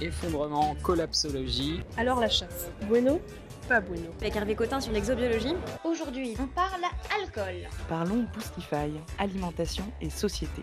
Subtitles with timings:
[0.00, 1.80] Effondrement, collapsologie.
[1.96, 2.70] Alors la chasse.
[2.88, 3.20] Bueno
[3.68, 4.10] Pas bueno.
[4.20, 5.54] Avec Hervé Cotin sur l'exobiologie.
[5.84, 6.82] Aujourd'hui, on parle
[7.20, 7.68] alcool.
[7.88, 10.62] Parlons Boostify, alimentation et société.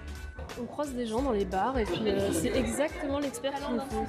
[0.61, 3.81] On croise des gens dans les bars et puis euh, c'est exactement l'expert qu'il nous
[3.89, 4.05] faut.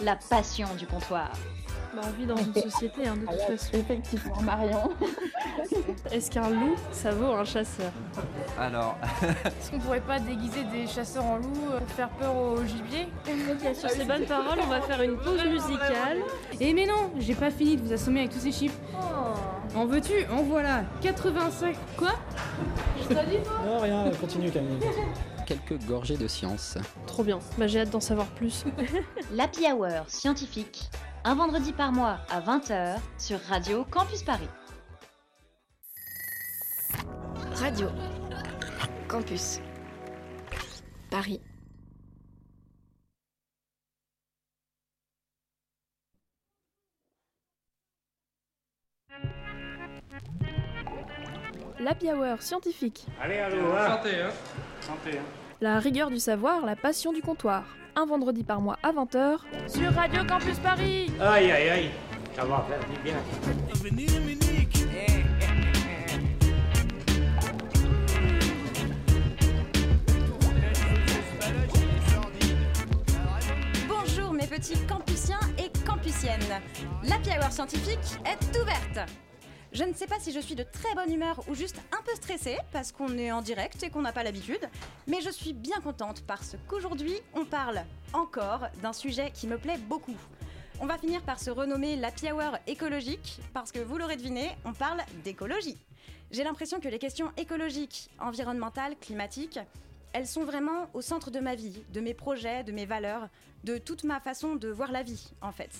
[0.00, 1.32] La passion du comptoir.
[1.94, 3.70] Bah, on vit dans une société hein, de toute façon.
[3.72, 4.90] Effectivement, Marion.
[6.12, 7.90] Est-ce qu'un loup, ça vaut un chasseur?
[8.58, 8.96] Alors,
[9.44, 13.08] Est-ce qu'on pourrait pas déguiser des chasseurs en loups euh, pour faire peur au gibier
[13.74, 16.18] Sur ces bonnes paroles, on va faire une pause musicale.
[16.60, 18.78] Eh mais non, j'ai pas fini de vous assommer avec tous ces chiffres.
[19.74, 20.26] En veux-tu?
[20.30, 21.76] En voilà 85.
[21.96, 22.12] Quoi?
[23.64, 24.78] Non, rien, continue Camille.
[25.46, 26.76] Quelques gorgées de science.
[27.06, 27.38] Trop bien.
[27.56, 28.64] Bah, j'ai hâte d'en savoir plus.
[29.32, 30.90] L'Happy Hour scientifique.
[31.24, 34.48] Un vendredi par mois à 20h sur Radio Campus Paris.
[37.54, 37.88] Radio.
[39.08, 39.60] Campus.
[41.10, 41.40] Paris.
[51.80, 53.06] L'Happy Hour scientifique.
[53.20, 54.30] Allez, allô, santé, hein
[54.80, 55.18] santé.
[55.60, 57.64] La rigueur du savoir, la passion du comptoir.
[58.00, 59.38] Un vendredi par mois à 20h.
[59.66, 61.90] Sur Radio Campus Paris Aïe, aïe, aïe,
[62.36, 63.16] ça va faire du bien.
[73.88, 76.38] Bonjour mes petits campusiens et campusiennes.
[77.02, 79.10] L'Happy Hour scientifique est ouverte.
[79.70, 82.14] Je ne sais pas si je suis de très bonne humeur ou juste un peu
[82.14, 84.66] stressée parce qu'on est en direct et qu'on n'a pas l'habitude,
[85.06, 87.82] mais je suis bien contente parce qu'aujourd'hui on parle
[88.14, 90.16] encore d'un sujet qui me plaît beaucoup.
[90.80, 94.72] On va finir par se renommer l'Happy Hour écologique parce que vous l'aurez deviné, on
[94.72, 95.76] parle d'écologie.
[96.30, 99.60] J'ai l'impression que les questions écologiques, environnementales, climatiques,
[100.14, 103.28] elles sont vraiment au centre de ma vie, de mes projets, de mes valeurs,
[103.64, 105.70] de toute ma façon de voir la vie en fait.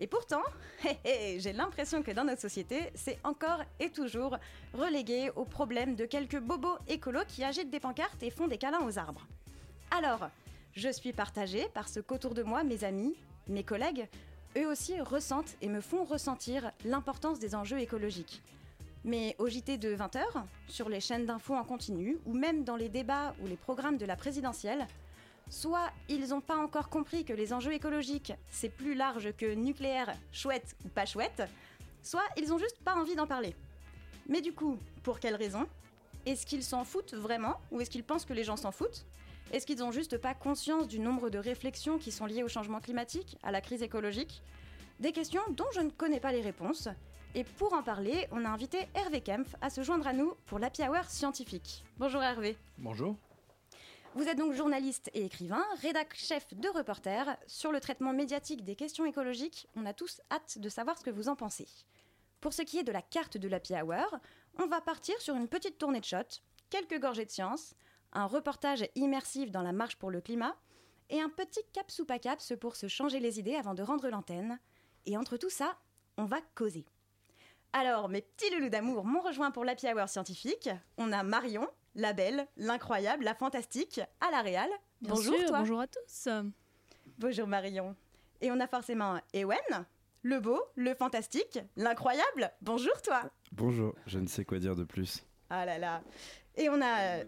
[0.00, 0.42] Et pourtant,
[1.04, 4.38] j'ai l'impression que dans notre société, c'est encore et toujours
[4.72, 8.84] relégué aux problèmes de quelques bobos écolos qui agitent des pancartes et font des câlins
[8.84, 9.26] aux arbres.
[9.90, 10.30] Alors,
[10.72, 13.14] je suis partagée parce qu'autour de moi, mes amis,
[13.46, 14.08] mes collègues,
[14.56, 18.42] eux aussi ressentent et me font ressentir l'importance des enjeux écologiques.
[19.04, 20.22] Mais au JT de 20h,
[20.66, 24.06] sur les chaînes d'infos en continu, ou même dans les débats ou les programmes de
[24.06, 24.86] la présidentielle,
[25.50, 30.14] soit ils n'ont pas encore compris que les enjeux écologiques, c'est plus large que nucléaire,
[30.32, 31.42] chouette ou pas chouette,
[32.02, 33.54] soit ils ont juste pas envie d'en parler.
[34.28, 35.66] Mais du coup, pour quelles raisons
[36.24, 39.04] Est-ce qu'ils s'en foutent vraiment Ou est-ce qu'ils pensent que les gens s'en foutent?
[39.52, 42.80] Est-ce qu'ils n'ont juste pas conscience du nombre de réflexions qui sont liées au changement
[42.80, 44.42] climatique, à la crise écologique?
[45.00, 46.88] Des questions dont je ne connais pas les réponses.
[47.34, 50.58] Et pour en parler, on a invité Hervé Kempf à se joindre à nous pour
[50.58, 51.84] l'Happy Hour scientifique.
[51.98, 52.56] Bonjour Hervé.
[52.78, 53.16] Bonjour.
[54.16, 57.36] Vous êtes donc journaliste et écrivain, rédac chef de reporter.
[57.46, 61.10] Sur le traitement médiatique des questions écologiques, on a tous hâte de savoir ce que
[61.10, 61.68] vous en pensez.
[62.40, 64.18] Pour ce qui est de la carte de l'Happy Hour,
[64.58, 67.74] on va partir sur une petite tournée de shots, quelques gorgées de science,
[68.12, 70.56] un reportage immersif dans la marche pour le climat
[71.08, 74.08] et un petit caps ou pas caps pour se changer les idées avant de rendre
[74.08, 74.58] l'antenne.
[75.06, 75.78] Et entre tout ça,
[76.16, 76.84] on va causer.
[77.72, 80.68] Alors, mes petits loulous d'amour m'ont rejoint pour l'Happy Hour scientifique.
[80.96, 84.70] On a Marion, la belle, l'incroyable, la fantastique, à la Réal.
[85.00, 85.58] Bien bonjour sûr, toi.
[85.60, 86.28] bonjour à tous.
[87.18, 87.96] Bonjour Marion.
[88.40, 89.86] Et on a forcément Ewen,
[90.22, 92.50] le beau, le fantastique, l'incroyable.
[92.62, 93.22] Bonjour toi.
[93.52, 95.24] Bonjour, je ne sais quoi dire de plus.
[95.50, 96.02] Ah là là.
[96.56, 97.24] Et on a,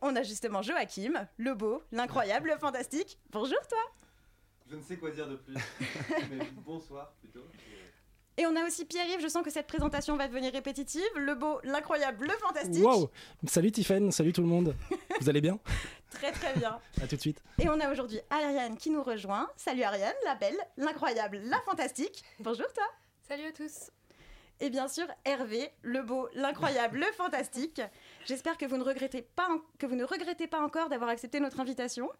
[0.00, 3.18] on a justement Joachim, le beau, l'incroyable, le fantastique.
[3.30, 3.78] Bonjour toi.
[4.66, 5.54] Je ne sais quoi dire de plus.
[6.30, 7.44] Mais bonsoir plutôt.
[8.36, 11.02] Et on a aussi Pierre-Yves, je sens que cette présentation va devenir répétitive.
[11.16, 12.84] Le beau, l'incroyable, le fantastique.
[12.84, 13.08] Wow
[13.46, 14.74] Salut Tiffen, salut tout le monde.
[15.20, 15.58] Vous allez bien?
[16.10, 16.80] Très très bien.
[17.00, 17.40] À tout de suite.
[17.60, 19.48] Et on a aujourd'hui Ariane qui nous rejoint.
[19.56, 22.24] Salut Ariane, la belle, l'incroyable, la fantastique.
[22.40, 22.84] Bonjour toi.
[23.28, 23.90] Salut à tous
[24.60, 27.80] Et bien sûr Hervé, le beau, l'incroyable, le fantastique.
[28.26, 31.38] J'espère que vous ne regrettez pas, en- que vous ne regrettez pas encore d'avoir accepté
[31.38, 32.10] notre invitation.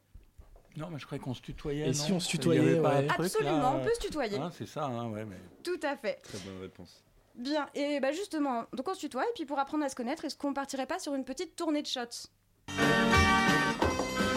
[0.76, 1.84] Non, mais je croyais qu'on se tutoyait.
[1.84, 3.06] Et non si on se tutoyait, ouais.
[3.06, 4.36] truc, Absolument, là, on peut se tutoyer.
[4.38, 5.36] hein, c'est ça, hein, ouais, mais.
[5.62, 6.20] Tout à fait.
[6.22, 7.02] Très bonne réponse.
[7.36, 10.24] Bien, et bah justement, donc on se tutoie, et puis pour apprendre à se connaître,
[10.24, 12.28] est-ce qu'on partirait pas sur une petite tournée de shots?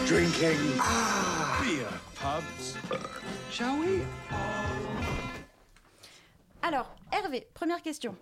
[0.07, 0.57] Drinking.
[1.61, 2.99] Beer, pubs.
[3.51, 4.01] Shall we?
[6.61, 8.15] Alors, Hervé, première question.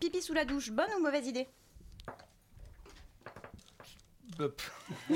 [0.00, 1.46] Pipi sous la douche, bonne ou mauvaise idée?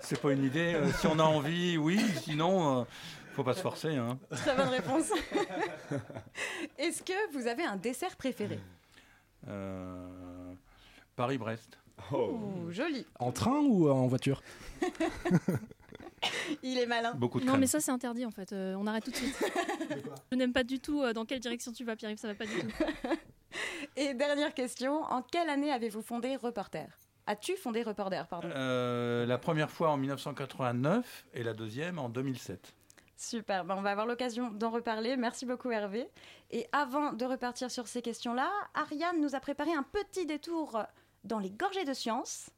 [0.00, 0.74] c'est pas une idée.
[0.74, 2.00] euh, si on a envie, oui.
[2.22, 2.84] Sinon, euh,
[3.34, 3.96] faut pas se forcer.
[3.96, 4.18] Hein.
[4.30, 5.10] Très bonne réponse.
[6.78, 8.58] Est-ce que vous avez un dessert préféré?
[9.48, 10.52] Euh,
[11.16, 11.78] Paris-Brest.
[12.12, 13.04] Oh, joli.
[13.18, 14.42] En train ou en voiture?
[16.62, 17.14] Il est malin.
[17.14, 17.60] Beaucoup de Non, crème.
[17.60, 18.52] mais ça, c'est interdit en fait.
[18.52, 19.36] Euh, on arrête tout de suite.
[20.32, 22.18] Je n'aime pas du tout euh, dans quelle direction tu vas, Pierre-Yves.
[22.18, 22.66] Ça va pas du tout.
[23.96, 26.86] Et dernière question, en quelle année avez-vous fondé Reporter?
[27.28, 32.72] As-tu fondé Reporter, pardon Euh, la première fois en 1989 et la deuxième en 2007.
[33.18, 35.14] Super, ben, on va avoir l'occasion d'en reparler.
[35.18, 36.08] Merci beaucoup Hervé.
[36.50, 40.82] Et avant de repartir sur ces questions-là, Ariane nous a préparé un petit détour
[41.24, 42.48] dans les gorgées de science.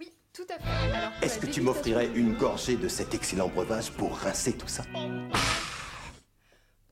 [0.00, 0.94] Oui, tout à fait.
[0.96, 4.82] Alors, Est-ce que tu m'offrirais une gorgée de cet excellent breuvage pour rincer tout ça?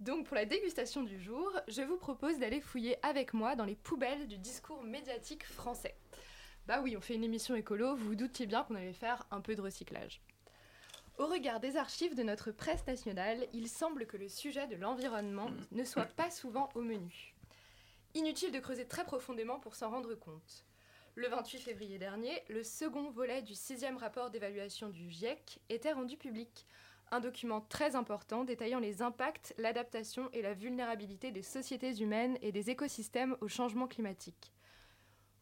[0.00, 3.76] Donc pour la dégustation du jour, je vous propose d'aller fouiller avec moi dans les
[3.76, 5.94] poubelles du discours médiatique français.
[6.66, 9.43] Bah oui, on fait une émission écolo, vous vous doutiez bien qu'on allait faire un
[9.43, 10.22] peu de recyclage.
[11.19, 15.50] Au regard des archives de notre presse nationale, il semble que le sujet de l'environnement
[15.72, 17.34] ne soit pas souvent au menu.
[18.14, 20.64] Inutile de creuser très profondément pour s'en rendre compte.
[21.16, 26.16] Le 28 février dernier, le second volet du sixième rapport d'évaluation du GIEC était rendu
[26.16, 26.66] public.
[27.11, 32.52] Un document très important détaillant les impacts, l'adaptation et la vulnérabilité des sociétés humaines et
[32.52, 34.55] des écosystèmes au changement climatique.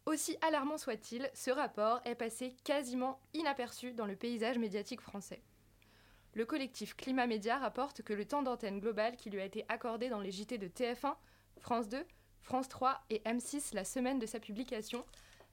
[0.05, 5.41] Aussi alarmant soit-il, ce rapport est passé quasiment inaperçu dans le paysage médiatique français.
[6.33, 10.09] Le collectif Climat Média rapporte que le temps d'antenne global qui lui a été accordé
[10.09, 11.15] dans les JT de TF1,
[11.59, 12.05] France 2,
[12.41, 15.05] France 3 et M6 la semaine de sa publication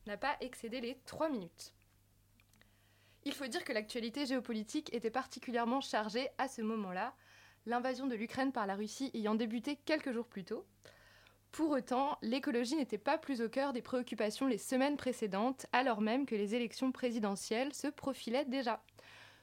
[0.06, 1.72] n'a pas excédé les 3 minutes.
[3.24, 7.14] Il faut dire que l'actualité géopolitique était particulièrement chargée à ce moment-là,
[7.66, 10.66] l'invasion de l'Ukraine par la Russie ayant débuté quelques jours plus tôt.
[11.52, 16.24] Pour autant, l'écologie n'était pas plus au cœur des préoccupations les semaines précédentes, alors même
[16.24, 18.80] que les élections présidentielles se profilaient déjà.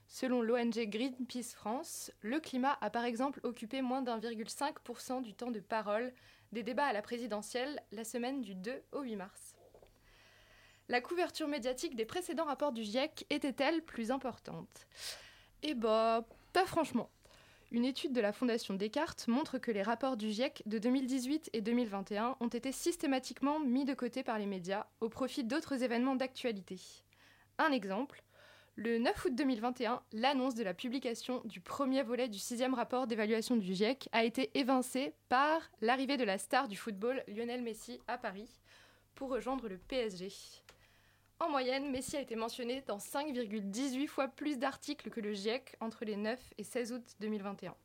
[0.07, 5.59] Selon l'ONG Greenpeace France, le climat a par exemple occupé moins d'1,5% du temps de
[5.59, 6.13] parole
[6.53, 9.55] des débats à la présidentielle la semaine du 2 au 8 mars.
[10.87, 14.87] La couverture médiatique des précédents rapports du GIEC était-elle plus importante?
[15.61, 17.09] Eh bah, pas franchement.
[17.69, 21.59] Une étude de la Fondation Descartes montre que les rapports du GIEC de 2018 et
[21.59, 26.79] 2021 ont été systématiquement mis de côté par les médias au profit d'autres événements d'actualité.
[27.57, 28.23] Un exemple,
[28.75, 33.57] le 9 août 2021, l'annonce de la publication du premier volet du sixième rapport d'évaluation
[33.57, 38.17] du GIEC a été évincée par l'arrivée de la star du football Lionel Messi à
[38.17, 38.61] Paris
[39.13, 40.29] pour rejoindre le PSG.
[41.39, 46.03] En moyenne, Messi a été mentionné dans 5,18 fois plus d'articles que le GIEC entre
[46.03, 47.75] les 9 et 16 août 2021.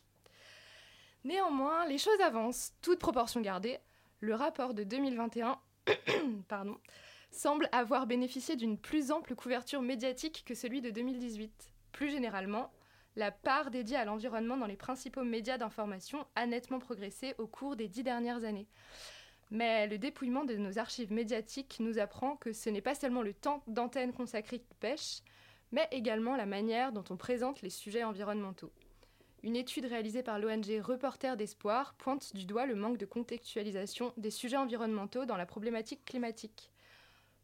[1.24, 3.78] Néanmoins, les choses avancent, toute proportion gardée.
[4.20, 5.58] Le rapport de 2021
[6.48, 6.78] pardon,
[7.30, 11.72] semble avoir bénéficié d'une plus ample couverture médiatique que celui de 2018.
[11.92, 12.72] Plus généralement,
[13.16, 17.76] la part dédiée à l'environnement dans les principaux médias d'information a nettement progressé au cours
[17.76, 18.66] des dix dernières années.
[19.52, 23.34] Mais le dépouillement de nos archives médiatiques nous apprend que ce n'est pas seulement le
[23.34, 25.20] temps d'antenne consacré qui pêche,
[25.72, 28.72] mais également la manière dont on présente les sujets environnementaux.
[29.42, 34.30] Une étude réalisée par l'ONG Reporters d'Espoir pointe du doigt le manque de contextualisation des
[34.30, 36.70] sujets environnementaux dans la problématique climatique.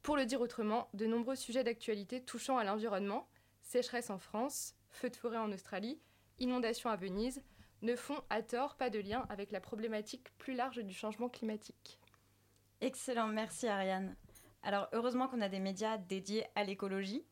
[0.01, 3.29] Pour le dire autrement, de nombreux sujets d'actualité touchant à l'environnement,
[3.61, 6.01] sécheresse en France, feux de forêt en Australie,
[6.39, 7.43] inondations à Venise,
[7.83, 11.99] ne font à tort pas de lien avec la problématique plus large du changement climatique.
[12.81, 14.15] Excellent, merci Ariane.
[14.63, 17.25] Alors heureusement qu'on a des médias dédiés à l'écologie.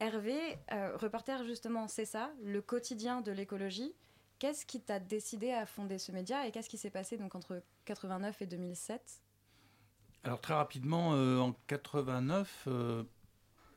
[0.00, 0.38] Hervé,
[0.72, 3.94] euh, reporter justement, c'est ça, le quotidien de l'écologie.
[4.38, 7.62] Qu'est-ce qui t'a décidé à fonder ce média et qu'est-ce qui s'est passé donc entre
[7.86, 9.20] 89 et 2007
[10.22, 13.02] Alors très rapidement, euh, en 89, euh,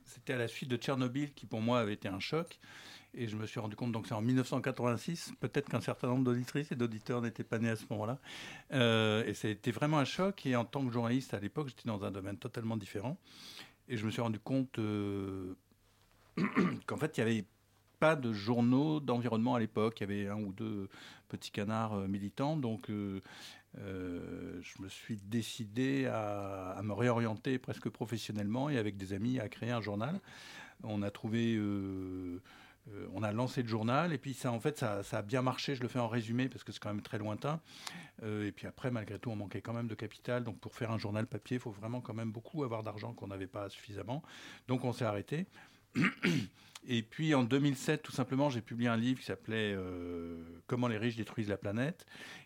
[0.05, 2.59] c'était à la suite de Tchernobyl qui pour moi avait été un choc.
[3.13, 6.71] Et je me suis rendu compte, donc c'est en 1986, peut-être qu'un certain nombre d'auditrices
[6.71, 8.19] et d'auditeurs n'étaient pas nés à ce moment-là.
[8.71, 10.45] Euh, et ça a été vraiment un choc.
[10.45, 13.17] Et en tant que journaliste à l'époque, j'étais dans un domaine totalement différent.
[13.89, 15.55] Et je me suis rendu compte euh,
[16.85, 17.45] qu'en fait, il n'y avait
[17.99, 19.99] pas de journaux d'environnement à l'époque.
[19.99, 20.87] Il y avait un ou deux
[21.27, 22.55] petits canards euh, militants.
[22.55, 29.49] Donc, je me suis décidé à, me réorienter presque professionnellement et avec des amis à
[29.49, 30.21] créer un journal.
[30.83, 31.59] On a trouvé.
[32.93, 35.75] Euh, on a lancé le journal et puis ça, en fait, ça, a bien marché.
[35.75, 37.60] Je le fais en résumé parce que c'est quand même très lointain.
[38.24, 40.43] Euh, et puis après, malgré tout, on manquait quand même de capital.
[40.43, 43.27] Donc pour faire un journal papier, il faut vraiment quand même beaucoup avoir d'argent qu'on
[43.27, 44.21] n'avait pas suffisamment.
[44.67, 45.48] Donc on s'est arrêté.
[46.88, 50.97] Et puis en 2007, tout simplement, j'ai publié un livre qui s'appelait euh, Comment les
[50.97, 52.05] riches détruisent la planète.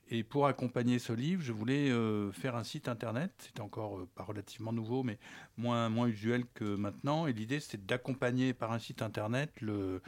[0.10, 3.32] Et pour accompagner ce livre, je voulais euh, faire un site internet.
[3.40, 5.18] C'était encore euh, pas relativement nouveau, mais
[5.58, 7.28] moins, moins usuel que maintenant.
[7.28, 10.02] Et l'idée, c'était d'accompagner par un site internet le,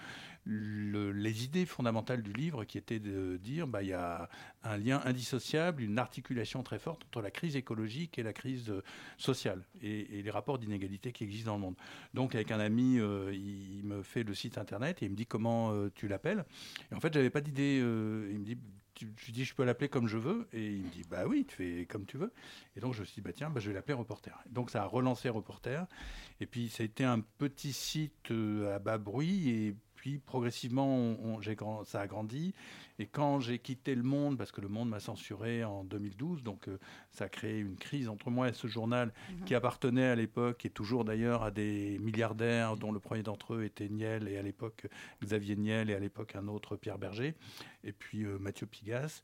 [0.48, 4.30] le- les idées fondamentales du livre, qui étaient de dire bah, il y a
[4.64, 8.84] un lien indissociable, une articulation très forte entre la crise écologique et la crise euh,
[9.18, 11.76] sociale et, les rapports d'inégalité qui existent dans le monde.
[12.14, 15.26] Donc, avec un ami, euh, il, me fait le site internet et il me dit
[15.26, 16.46] comment euh, tu l'appelles.
[16.92, 17.80] Et en fait, j'avais pas d'idée.
[17.82, 18.58] euh, il me dit
[19.20, 21.56] je dis, je peux l'appeler comme je veux Et il me dit, bah oui, tu
[21.56, 22.34] fais comme tu veux.
[22.76, 24.36] Et donc, je me suis dit, bah tiens, bah, je vais l'appeler Reporter.
[24.50, 25.86] Donc, ça a relancé Reporter.
[26.42, 29.76] Et puis, ça a été un petit site à bas bruit.
[30.08, 32.54] Puis, progressivement, j'ai ça a grandi.
[32.98, 36.70] Et quand j'ai quitté Le Monde, parce que Le Monde m'a censuré en 2012, donc
[36.70, 36.78] euh,
[37.12, 39.44] ça a créé une crise entre moi et ce journal Mhm.
[39.46, 43.66] qui appartenait à l'époque, et toujours d'ailleurs, à des milliardaires, dont le premier d'entre eux
[43.66, 44.88] était Niel, et à l'époque
[45.22, 47.36] Xavier Niel, et à l'époque un autre Pierre Berger,
[47.84, 49.22] et puis euh, Mathieu Pigas.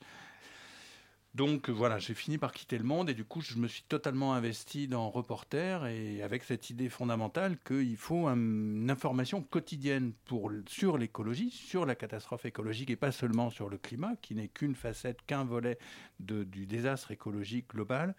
[1.35, 3.81] Donc euh, voilà, j'ai fini par quitter le monde et du coup je me suis
[3.89, 10.13] totalement investi dans Reporter et avec cette idée fondamentale qu'il faut un- une information quotidienne
[10.25, 14.47] pour, sur l'écologie, sur la catastrophe écologique et pas seulement sur le climat, qui n'est
[14.47, 15.79] qu'une facette, qu'un volet
[16.25, 18.15] de- du désastre écologique global,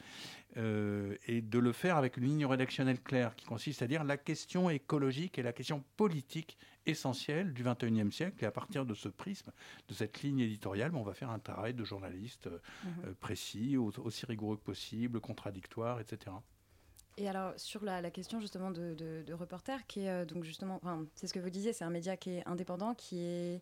[0.56, 4.16] euh, et de le faire avec une ligne rédactionnelle claire qui consiste à dire la
[4.16, 6.56] question écologique et la question politique
[6.86, 8.44] essentielle du 21e siècle.
[8.44, 9.50] Et à partir de ce prisme,
[9.88, 12.92] de cette ligne éditoriale, ben, on va faire un travail de journaliste euh, Mhm.
[13.06, 16.36] euh, précis, au- aussi rigoureux que possible, contradictoire, etc.
[17.16, 20.42] Et alors, sur la, la question justement de, de, de reporter, qui est euh, donc
[20.44, 23.60] justement, enfin, c'est ce que vous disiez, c'est un média qui est indépendant, qui est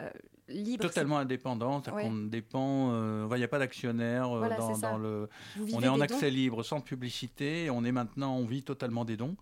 [0.00, 0.10] euh,
[0.48, 0.82] libre.
[0.82, 2.02] Totalement indépendant, c'est-à-dire Ouais.
[2.08, 5.28] qu'on dépend, euh, il n'y a pas d'actionnaire euh, Voilà, dans, le.
[5.72, 7.70] On est en accès dons libre, sans publicité.
[7.70, 9.36] On est maintenant, on vit totalement des dons,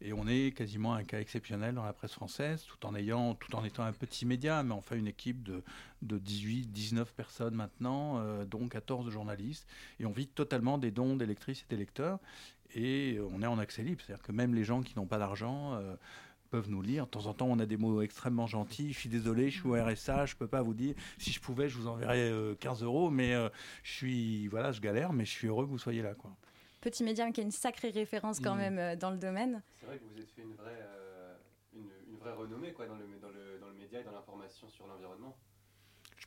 [0.00, 3.54] et on est quasiment un cas exceptionnel dans la presse française, tout en ayant, tout
[3.54, 5.62] en étant un petit média, mais enfin une équipe de,
[6.02, 9.66] de 18, 19 personnes maintenant, euh, dont 14 journalistes,
[10.00, 12.18] et on vit totalement des dons des lectrices et des lecteurs,
[12.74, 15.80] et on est en accès libre, c'est-à-dire que même les gens qui n'ont pas d'argent.
[16.48, 17.04] Euh, peuvent nous lire.
[17.06, 18.92] De temps en temps, on a des mots extrêmement gentils.
[18.92, 20.94] Je suis désolé, je suis au RSA, je peux pas vous dire.
[21.18, 23.48] Si je pouvais, je vous enverrais euh, 15 euros, mais euh,
[23.82, 26.30] je suis, voilà, je galère, mais je suis heureux que vous soyez là, quoi.
[26.80, 28.58] Petit média qui a une sacrée référence quand Mm.
[28.58, 29.62] même euh, dans le domaine.
[29.80, 31.34] C'est vrai que vous êtes fait une vraie, euh,
[31.74, 34.68] une, une vraie renommée quoi, dans, le, dans, le, dans le média et dans l'information
[34.68, 35.36] sur l'environnement.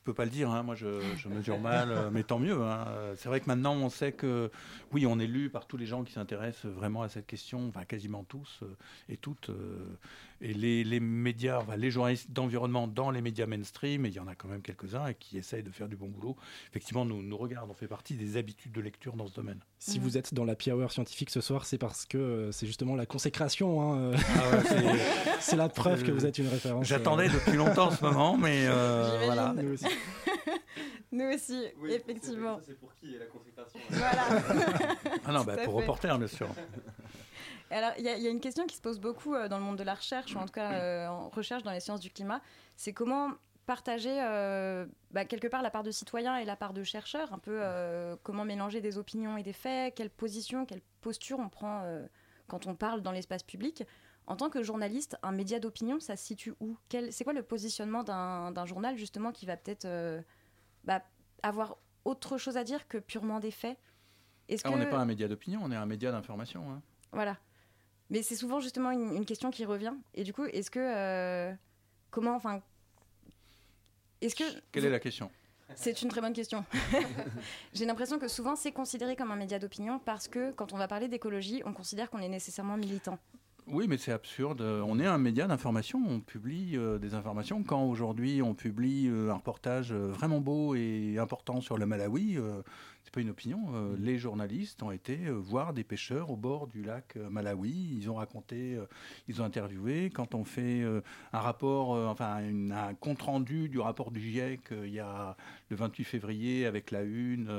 [0.02, 2.60] Je peux pas le dire, hein, moi je, je mesure mal, euh, mais tant mieux.
[2.60, 2.86] hein.
[3.16, 4.50] C'est vrai que maintenant on sait que,
[4.90, 7.84] oui, on est lu par tous les gens qui s'intéressent vraiment à cette question, enfin
[7.84, 8.66] quasiment tous euh,
[9.08, 9.50] et toutes.
[10.42, 14.20] Et les, les médias, enfin, les journalistes d'environnement dans les médias mainstream, et il y
[14.20, 16.36] en a quand même quelques-uns qui essayent de faire du bon boulot,
[16.70, 19.60] effectivement nous, nous regardent, on fait partie des habitudes de lecture dans ce domaine.
[19.78, 22.96] Si vous êtes dans la hour scientifique ce soir, c'est parce que euh, c'est justement
[22.96, 23.80] la consécration.
[23.80, 24.16] hein, euh.
[24.36, 26.86] Ah ouais, c'est- c'est la preuve que vous êtes une référence.
[26.86, 27.32] J'attendais euh.
[27.32, 29.26] depuis longtemps ce moment, mais euh, J'imagine.
[29.26, 29.54] voilà.
[29.62, 29.86] Nous aussi.
[31.12, 32.58] Nous aussi, effectivement.
[32.66, 34.24] C'est pour qui la consécration Voilà.
[35.26, 35.80] Ah non, bah, pour fait.
[35.80, 36.48] reporter, bien sûr.
[37.72, 39.58] Alors, il y, a- il y a une question qui se pose beaucoup euh, dans
[39.58, 42.00] le monde de la recherche, ou en tout cas euh, en recherche dans les sciences
[42.00, 42.40] du climat,
[42.76, 43.30] c'est comment
[43.66, 47.38] partager euh, bah, quelque part la part de citoyen et la part de chercheur, un
[47.38, 51.82] peu euh, comment mélanger des opinions et des faits, quelle position, quelle posture on prend
[51.84, 52.04] euh,
[52.48, 53.84] quand on parle dans l'espace public.
[54.26, 56.76] En tant que journaliste, un média d'opinion, ça se situe où?
[57.10, 59.86] C'est quoi le positionnement d'un journal justement qui va peut-être
[60.84, 61.02] bah,
[61.42, 63.78] avoir autre chose à dire que purement des faits?
[64.48, 66.70] Est-ce Ah, On n'est pas un média d'opinion, on est un média d'information.
[66.70, 66.82] hein.
[67.12, 67.36] voilà.
[68.12, 69.94] Mais c'est souvent justement une, une question qui revient.
[70.14, 70.78] Et du coup, est-ce que.
[70.78, 71.52] euh,
[72.10, 72.36] comment.
[72.36, 72.60] Enfin.
[74.20, 74.44] Est-ce que.
[74.70, 75.30] Quelle est la question?
[75.74, 76.66] C'est une très bonne question.
[77.72, 80.86] J'ai l'impression que souvent c'est considéré comme un média d'opinion parce que quand on va
[80.86, 83.18] parler d'écologie, on considère qu'on est nécessairement militant.
[83.68, 84.60] Oui, mais c'est absurde.
[84.60, 86.02] On est un média d'information.
[86.06, 87.62] On publie euh, des informations.
[87.62, 92.38] Quand aujourd'hui on publie euh, un reportage euh, vraiment beau et important sur le Malawi,
[93.04, 93.60] c'est pas une opinion.
[93.74, 97.96] euh, les journalistes ont été euh, voir des pêcheurs au bord du lac euh, Malawi.
[97.98, 98.78] Ils ont raconté,
[99.28, 100.10] ils ont interviewé.
[100.10, 100.82] Quand on fait
[101.32, 105.36] un rapport, enfin une- un compte rendu du rapport du GIEC il y a
[105.70, 107.50] le 28 février avec la une,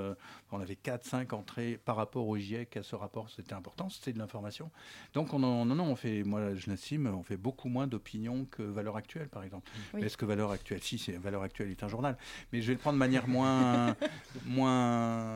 [0.51, 3.29] on avait 4-5 entrées par rapport au GIEC à ce rapport.
[3.29, 3.89] C'était important.
[3.89, 4.71] C'était de l'information.
[5.13, 8.45] Donc on en- non, non, on fait, moi je l'estime, on fait beaucoup moins d'opinions
[8.45, 9.69] que Valeur Actuelle, par exemple.
[9.93, 10.03] Oui.
[10.03, 12.17] Est-ce que Valeur Actuelle, si, c'est Valeur Actuelle est un journal,
[12.51, 13.95] mais je vais le prendre de manière moins,
[14.45, 15.32] moins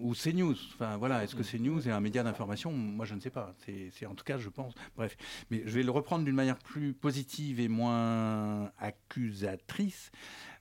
[0.00, 0.56] ou CNews.
[0.74, 2.72] Enfin voilà, est-ce que CNews est un média d'information?
[2.72, 3.54] Moi je ne sais pas.
[3.92, 4.74] C'est, en tout cas je pense.
[4.96, 5.16] Bref,
[5.50, 10.10] mais je vais le reprendre d'une manière plus positive et moins accusatrice.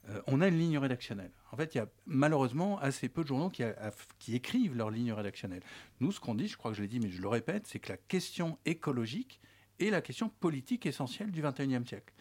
[0.09, 1.31] Euh, on a une ligne rédactionnelle.
[1.51, 4.89] En fait, il y a malheureusement assez peu de journaux qui, a- qui écrivent leur
[4.89, 5.61] ligne rédactionnelle.
[5.99, 7.79] Nous, ce qu'on dit, je crois que je l'ai dit, mais je le répète, c'est
[7.79, 9.41] que la question écologique
[9.79, 12.13] est la question politique essentielle du XXIe siècle.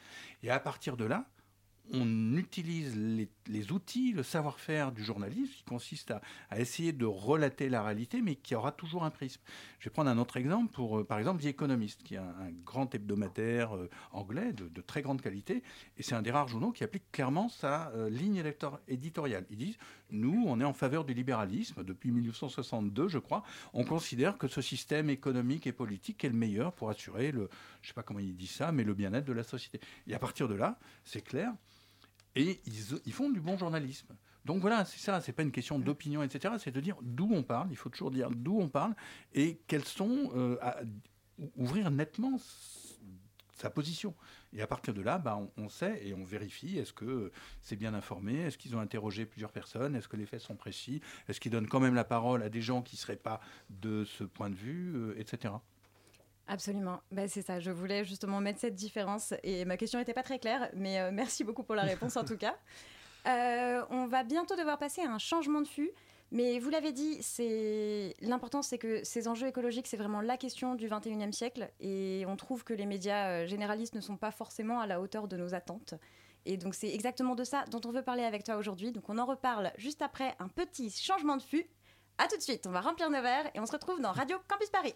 [0.42, 1.28] Et à partir de là,
[1.92, 6.12] on utilise les, les outils, le savoir-faire du journalisme qui consiste
[6.50, 9.40] à, essayer de relater la réalité, mais qui aura toujours un prisme.
[9.78, 12.50] Je vais prendre un autre exemple pour, euh, par exemple, The Economist, qui est un,
[12.64, 15.62] grand hebdomadaire euh, anglais de, très grande qualité,
[15.96, 18.42] et c'est un des rares journaux qui applique clairement sa euh, ligne
[18.88, 19.46] éditoriale.
[19.50, 19.78] Ils disent,
[20.10, 23.42] nous, on est en faveur du libéralisme depuis 1962, je crois.
[23.72, 27.48] On considère que ce système économique et politique est le meilleur pour assurer le,
[27.82, 29.80] je sais pas comment il dit ça, mais le bien-être de la société.
[30.06, 31.52] Et à partir de là, c'est clair,
[32.36, 34.14] et ils, ils, font du bon journalisme.
[34.44, 36.54] Donc voilà, c'est ça, c'est pas une question d'opinion, etc.
[36.58, 38.94] C'est de dire d'où on parle, il faut toujours dire d'où on parle,
[39.34, 40.76] et quels sont, euh, à,
[41.56, 42.38] ouvrir nettement
[43.54, 44.14] sa position.
[44.52, 47.76] Et à partir de là, bah, on, on, sait et on vérifie est-ce que c'est
[47.76, 51.40] bien informé, est-ce qu'ils ont interrogé plusieurs personnes, est-ce que les faits sont précis, est-ce
[51.40, 53.40] qu'ils donnent quand même la parole à des gens qui ne seraient pas
[53.70, 55.54] de ce point de vue, euh, etc.
[56.48, 57.58] Absolument, bah, c'est ça.
[57.58, 61.10] Je voulais justement mettre cette différence et ma question n'était pas très claire, mais euh,
[61.12, 62.56] merci beaucoup pour la réponse en tout cas.
[63.26, 65.90] Euh, on va bientôt devoir passer à un changement de flux,
[66.30, 70.76] mais vous l'avez dit, c'est l'important, c'est que ces enjeux écologiques, c'est vraiment la question
[70.76, 74.78] du 21e siècle, et on trouve que les médias euh, généralistes ne sont pas forcément
[74.78, 75.94] à la hauteur de nos attentes.
[76.44, 78.92] Et donc c'est exactement de ça dont on veut parler avec toi aujourd'hui.
[78.92, 81.66] Donc on en reparle juste après un petit changement de flux.
[82.18, 84.36] À tout de suite, on va remplir nos verres et on se retrouve dans Radio
[84.46, 84.94] Campus Paris.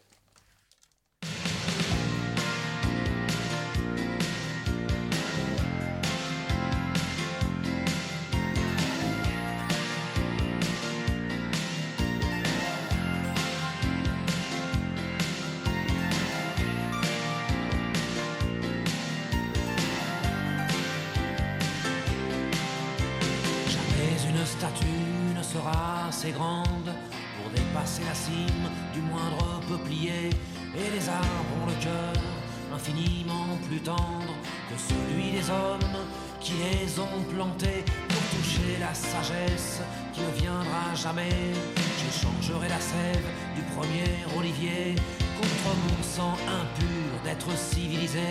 [41.03, 41.53] Jamais.
[42.01, 44.95] J'échangerai la sève du premier olivier
[45.39, 48.31] contre mon sang impur d'être civilisé.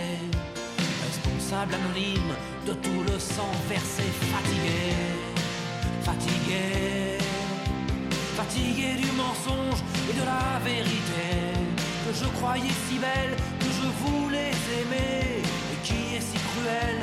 [1.05, 2.33] Responsable anonyme
[2.67, 5.29] de tout le sang versé fatigué
[6.03, 7.17] fatigué,
[8.35, 11.27] fatigué du mensonge et de la vérité
[12.05, 17.01] que je croyais si belle, que je voulais aimer et qui est si cruelle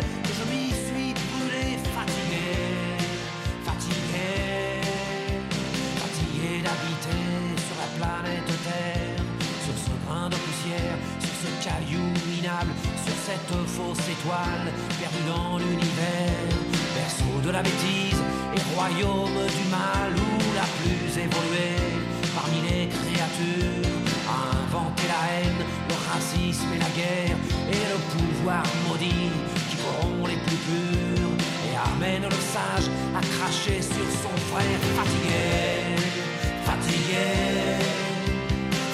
[6.76, 9.24] sur la planète Terre,
[9.64, 12.72] sur ce grain de poussière, sur ce caillou minable,
[13.04, 14.68] sur cette fausse étoile
[15.00, 16.52] perdue dans l'univers,
[16.94, 18.20] berceau de la bêtise
[18.54, 21.96] et royaume du mal où la plus évoluée
[22.34, 23.88] parmi les créatures
[24.28, 27.36] a inventé la haine, le racisme et la guerre
[27.72, 29.32] et le pouvoir maudit
[29.70, 31.32] qui corrompt les plus purs
[31.68, 35.95] et amène le sage à cracher sur son frère fatigué,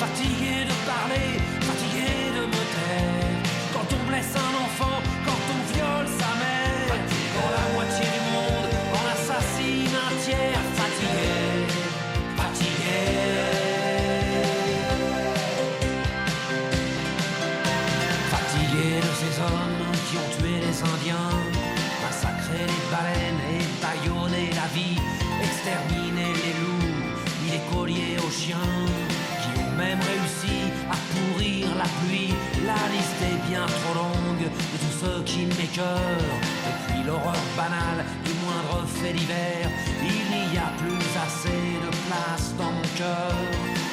[0.00, 1.28] fatigué, de parler,
[1.68, 3.38] fatigué de me taire.
[3.72, 4.98] Quand on blesse un enfant,
[28.46, 30.58] qui ont même réussi
[30.90, 32.34] à pourrir la pluie.
[32.66, 36.38] La liste est bien trop longue de tous ceux qui m'écœurent.
[36.66, 39.70] Depuis l'horreur banale du moindre fait divers,
[40.02, 43.32] il n'y a plus assez de place dans mon cœur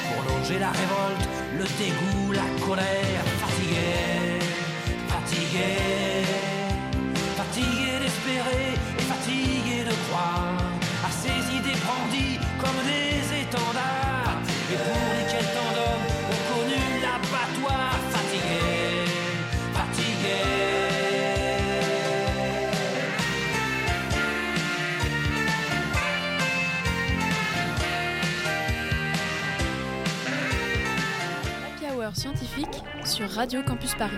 [0.07, 1.25] pour loger la révolte,
[1.59, 3.23] le dégoût, la colère.
[3.43, 4.39] Fatigué,
[5.13, 5.71] fatigué,
[7.37, 10.57] fatigué d'espérer et fatigué de croire
[11.05, 14.18] à ces idées brandies comme des étendards.
[14.71, 14.85] Et pour
[15.17, 17.91] lesquels tant d'hommes ont connu l'abattoir.
[18.11, 18.61] Fatigué,
[19.73, 20.39] fatigué?
[31.65, 34.17] Happy Hour scientifique sur Radio Campus Paris.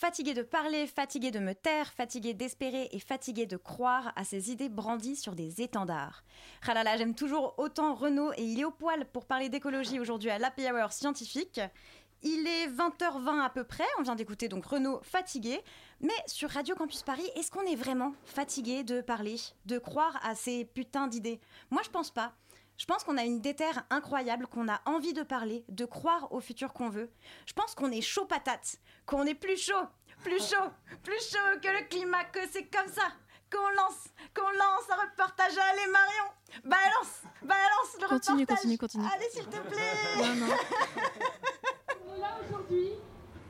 [0.00, 4.50] Fatigué de parler, fatigué de me taire, fatigué d'espérer et fatigué de croire à ces
[4.50, 6.24] idées brandies sur des étendards.
[6.66, 10.00] Ah là là, j'aime toujours autant Renaud et il est au poil pour parler d'écologie
[10.00, 11.60] aujourd'hui à l'Happy Hour scientifique.
[12.22, 15.60] Il est 20h20 à peu près, on vient d'écouter donc Renaud fatigué.
[16.00, 19.36] Mais sur Radio Campus Paris, est-ce qu'on est vraiment fatigué de parler,
[19.66, 21.40] de croire à ces putains d'idées?
[21.70, 22.32] Moi je pense pas.
[22.80, 26.40] Je pense qu'on a une déterre incroyable, qu'on a envie de parler, de croire au
[26.40, 27.10] futur qu'on veut.
[27.44, 29.84] Je pense qu'on est chaud patate, qu'on est plus chaud,
[30.24, 30.70] plus chaud,
[31.02, 33.02] plus chaud que le climat, que c'est comme ça
[33.52, 35.58] qu'on lance, qu'on lance un reportage.
[35.58, 36.24] Allez Marion,
[36.64, 38.56] balance, balance le Continue, reportage.
[38.56, 39.04] continue, continue.
[39.14, 40.16] Allez s'il te plaît.
[40.16, 40.54] Non, non.
[42.08, 42.92] On est là aujourd'hui,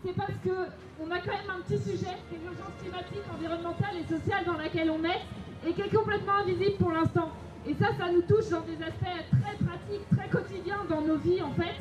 [0.05, 0.67] c'est parce que
[0.99, 4.91] on a quand même un petit sujet, c'est l'urgence climatique, environnementale et sociale dans laquelle
[4.91, 5.21] on est
[5.69, 7.31] et qui est complètement invisible pour l'instant.
[7.67, 11.43] Et ça, ça nous touche dans des aspects très pratiques, très quotidiens dans nos vies
[11.43, 11.77] en fait.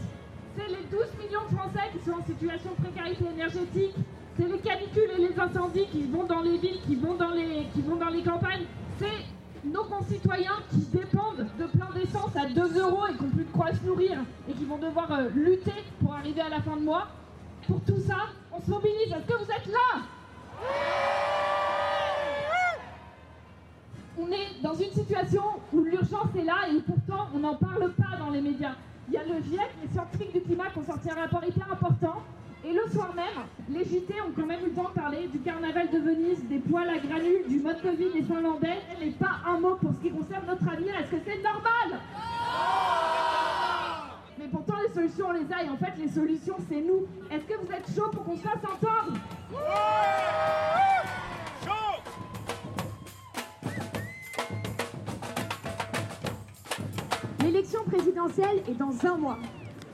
[0.58, 3.96] C'est les 12 millions de Français qui sont en situation de précarité énergétique.
[4.38, 8.24] C'est les canicules et les incendies qui vont dans les villes, qui vont dans les,
[8.24, 8.65] campagnes.
[8.98, 9.26] C'est
[9.63, 13.52] nos concitoyens qui dépendent de plein d'essence à 2 euros et qui n'ont plus de
[13.52, 16.84] quoi se nourrir et qui vont devoir euh, lutter pour arriver à la fin de
[16.84, 17.08] mois.
[17.68, 18.18] Pour tout ça,
[18.52, 19.12] on se mobilise.
[19.12, 20.02] Est-ce que vous êtes là?
[24.22, 28.18] On est dans une situation où l'urgence est là et pourtant on n'en parle pas
[28.18, 28.76] dans les médias.
[29.08, 31.72] Il y a le GIEC, les scientifiques du climat, qui ont sorti un rapport hyper
[31.72, 32.22] important.
[32.66, 35.40] Et le soir même, les JT ont quand même eu le temps de parler du
[35.40, 39.40] carnaval de Venise, des poils à granules, du mode de vie des Finlandais, mais pas
[39.48, 40.94] un mot pour ce qui concerne notre avenir.
[41.00, 42.02] Est-ce que c'est normal?
[44.38, 47.08] Mais pourtant, les solutions, on les a, et en fait, les solutions, c'est nous.
[47.32, 49.18] Est-ce que vous êtes chaud pour qu'on se fasse entendre?
[57.41, 59.38] L'élection présidentielle est dans un mois.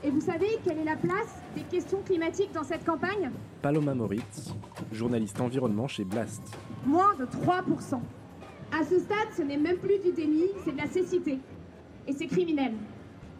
[0.02, 3.30] Et vous savez quelle est la place des questions climatiques dans cette campagne?
[3.62, 4.52] Paloma Moritz,
[4.92, 6.42] journaliste environnement chez Blast.
[6.84, 8.00] Moins de 3%.
[8.72, 11.38] À ce stade, ce n'est même plus du déni, c'est de la cécité.
[12.08, 12.72] Et c'est criminel.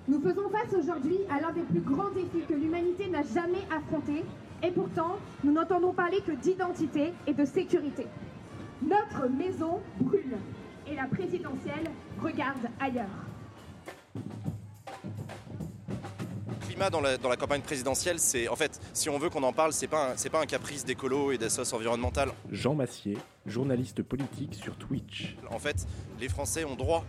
[0.06, 4.24] Nous faisons face aujourd'hui à l'un des plus grands défis que l'humanité n'a jamais affronté.
[4.62, 8.06] Et pourtant, nous n'entendons parler que d'identité et de sécurité.
[8.82, 10.36] Notre maison brûle.
[10.88, 11.90] Et la présidentielle
[12.22, 13.26] regarde ailleurs.
[16.66, 19.52] Climat dans la, dans la campagne présidentielle, c'est en fait, si on veut qu'on en
[19.52, 22.30] parle, c'est pas un- c'est pas un caprice d'écolo et d'assos environnementale.
[22.50, 25.36] Jean Massier, journaliste politique sur Twitch.
[25.50, 25.86] En fait,
[26.20, 27.04] les Français ont droit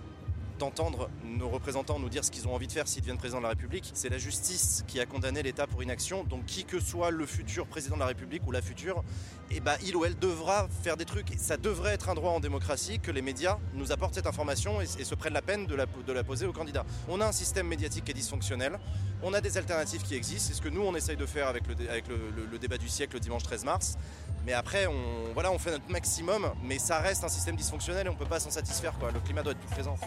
[0.60, 3.44] d'entendre nos représentants nous dire ce qu'ils ont envie de faire s'ils deviennent président de
[3.44, 3.92] la République.
[3.94, 6.24] C'est la justice qui a condamné l'État pour inaction.
[6.24, 9.04] Donc qui que soit le futur président de la République ou la future,
[9.52, 11.34] eh ben, il ou elle devra faire des trucs.
[11.38, 14.86] Ça devrait être un droit en démocratie que les médias nous apportent cette information et,
[14.88, 16.86] se prennent la peine de la, poser aux candidats.
[17.08, 18.80] On a un système médiatique qui est dysfonctionnel.
[19.24, 20.50] On a des alternatives qui existent.
[20.50, 23.44] C'est ce que nous, on essaye de faire avec le, débat du siècle le dimanche
[23.44, 23.98] 13 mars.
[24.46, 28.10] Mais après, on, voilà, on fait notre maximum, mais ça reste un système dysfonctionnel et
[28.10, 28.94] on ne peut pas s'en satisfaire.
[29.14, 29.98] Le climat doit être plus présent.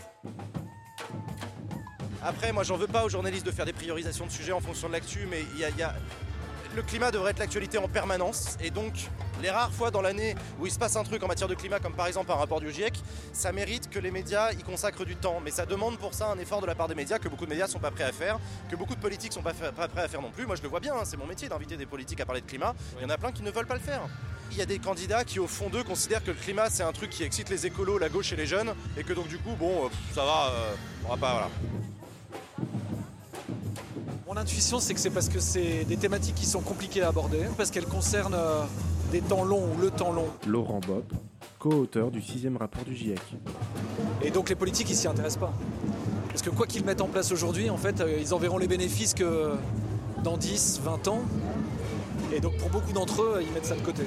[2.23, 4.89] Après, moi, j'en veux pas aux journalistes de faire des priorisations de sujets en fonction
[4.89, 5.95] de l'actu, mais il y a,
[6.77, 8.57] le climat devrait être l'actualité en permanence.
[8.63, 8.93] Et donc,
[9.43, 11.81] les rares fois dans l'année où il se passe un truc en matière de climat,
[11.81, 13.01] comme par exemple un rapport du GIEC,
[13.33, 15.41] ça mérite que les médias y consacrent du temps.
[15.43, 17.51] Mais ça demande pour ça un effort de la part des médias que beaucoup de
[17.51, 18.39] médias sont pas prêts à faire,
[18.71, 20.47] que beaucoup de politiques sont pas, prêts à faire non plus.
[20.47, 22.47] Moi, je le vois bien, hein, c'est mon métier d'inviter des politiques à parler de
[22.47, 22.75] climat.
[22.99, 24.03] Il y en a plein qui ne veulent pas le faire.
[24.53, 26.93] Il y a des candidats qui, au fond d'eux, considèrent que le climat, c'est un
[26.93, 29.55] truc qui excite les écolos, la gauche et les jeunes, et que donc, du coup,
[29.57, 31.49] bon, euh, ça va, euh, on va pas, voilà.
[34.27, 37.46] Mon intuition, c'est que c'est parce que c'est des thématiques qui sont compliquées à aborder,
[37.57, 38.64] parce qu'elles concernent euh,
[39.11, 40.29] des temps longs ou le temps long.
[40.46, 41.05] Laurent Bob,
[41.59, 43.20] co-auteur du sixième rapport du GIEC.
[44.23, 45.53] Et donc les politiques, ils s'y intéressent pas.
[46.29, 48.68] Parce que quoi qu'ils mettent en place aujourd'hui, en fait, euh, ils en verront les
[48.68, 49.55] bénéfices que
[50.23, 51.23] dans 10, 20 ans.
[52.33, 54.05] Et donc pour beaucoup d'entre eux, ils mettent ça de côté.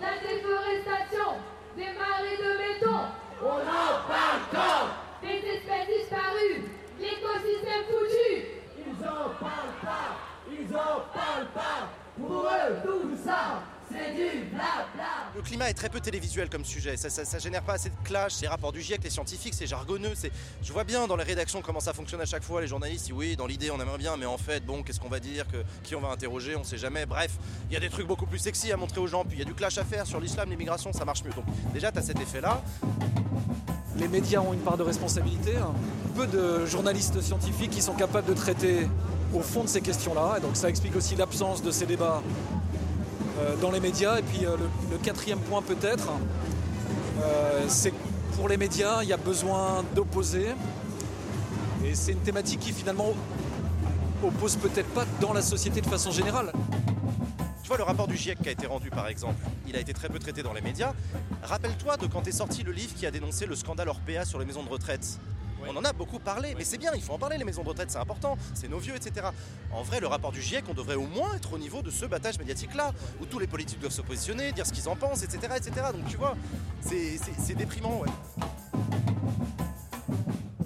[0.00, 1.38] La déforestation,
[1.76, 2.98] des marées de béton.
[3.42, 6.64] On en parle quand Des espèces disparues,
[6.98, 8.46] l'écosystème foutu.
[8.78, 10.16] Ils en parlent pas,
[10.50, 11.88] ils en parlent pas.
[12.18, 15.25] Pour eux, tout ça, c'est du blabla.
[15.36, 18.48] Le climat est très peu télévisuel comme sujet, ça, génère pas assez de clash, les
[18.48, 20.14] rapports du GIEC, les scientifiques, c'est jargonneux,
[20.62, 23.36] je vois bien dans les rédactions comment ça fonctionne à chaque fois, les journalistes oui,
[23.36, 25.44] dans l'idée on aimerait bien, mais en fait, bon, qu'est-ce qu'on va dire,
[25.82, 27.32] qui on va interroger, on sait jamais, bref,
[27.68, 29.42] il y a des trucs beaucoup plus sexy à montrer aux gens, puis il y
[29.42, 31.32] a du clash à faire sur l'islam, l'immigration, ça marche mieux.
[31.32, 31.44] Donc
[31.74, 32.62] déjà, tu as cet effet-là.
[33.98, 35.56] Les médias ont une part de responsabilité.
[35.56, 35.74] hein.
[36.14, 38.88] Peu de journalistes scientifiques qui sont capables de traiter
[39.34, 40.36] au fond de ces questions-là.
[40.38, 42.22] Et donc ça explique aussi l'absence de ces débats
[43.60, 44.18] dans les médias.
[44.18, 46.10] Et puis euh, le, le quatrième point peut-être,
[47.20, 47.96] euh, c'est que
[48.36, 50.48] pour les médias, il y a besoin d'opposer.
[51.84, 53.14] Et c'est une thématique qui finalement
[54.22, 56.52] oppose peut-être pas dans la société de façon générale.
[57.62, 59.92] Tu vois le rapport du GIEC qui a été rendu par exemple, il a été
[59.92, 60.92] très peu traité dans les médias.
[61.42, 64.44] Rappelle-toi de quand est sorti le livre qui a dénoncé le scandale Orpea sur les
[64.44, 65.18] maisons de retraite.
[65.68, 67.68] On en a beaucoup parlé, mais c'est bien, il faut en parler, les maisons de
[67.68, 69.28] retraite, c'est important, c'est nos vieux, etc.
[69.72, 72.04] En vrai, le rapport du GIEC, on devrait au moins être au niveau de ce
[72.06, 75.54] battage médiatique-là, où tous les politiques doivent se positionner, dire ce qu'ils en pensent, etc.
[75.56, 75.72] etc.
[75.92, 76.34] Donc tu vois,
[76.80, 78.08] c'est- déprimant, ouais.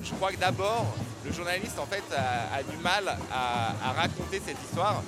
[0.02, 0.86] Je crois que d'abord,
[1.24, 5.02] le journaliste en fait a, a du mal à, à raconter cette histoire.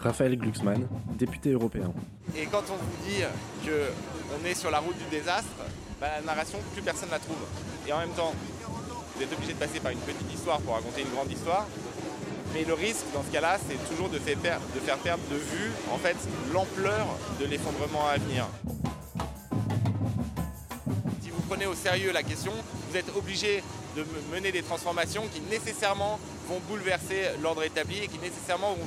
[0.00, 1.92] Raphaël Glucksmann, député européen.
[2.36, 3.22] Et quand on vous dit
[3.64, 5.48] qu'on est sur la route du désastre,
[6.00, 7.36] bah, la narration, plus personne la trouve.
[7.86, 8.34] Et en même temps,
[9.14, 11.66] vous êtes obligé de passer par une petite histoire pour raconter une grande histoire.
[12.52, 16.16] Mais le risque dans ce cas-là, c'est toujours de faire, perdre, de vue en fait
[16.52, 17.06] l'ampleur
[17.40, 18.46] de l'effondrement à venir.
[21.22, 22.52] Si vous prenez au sérieux la question,
[22.90, 23.62] vous êtes obligé
[23.96, 28.86] de mener des transformations qui nécessairement vont bouleverser l'ordre établi et qui nécessairement vont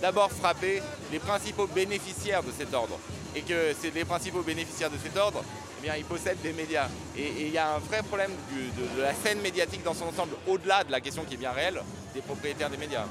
[0.00, 0.82] d'abord frapper
[1.12, 2.98] les principaux bénéficiaires de cet ordre.
[3.34, 5.42] Et que c'est les principaux bénéficiaires de cet ordre,
[5.78, 6.88] eh bien, ils possèdent des médias.
[7.16, 8.30] Et il y a un vrai problème
[8.76, 11.80] de, la scène médiatique dans son ensemble, au-delà de la question qui est bien réelle,
[12.14, 13.04] des propriétaires des médias.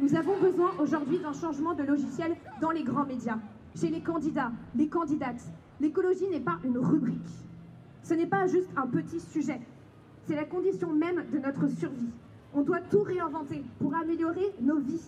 [0.00, 3.38] Nous avons besoin aujourd'hui d'un changement de logiciel dans les grands médias,
[3.80, 5.42] chez les candidats, les candidates.
[5.80, 7.20] L'écologie n'est pas une rubrique.
[8.02, 9.60] Ce n'est pas juste un petit sujet.
[10.26, 12.10] C'est la condition même de notre survie.
[12.54, 15.02] On doit tout réinventer pour améliorer nos vies.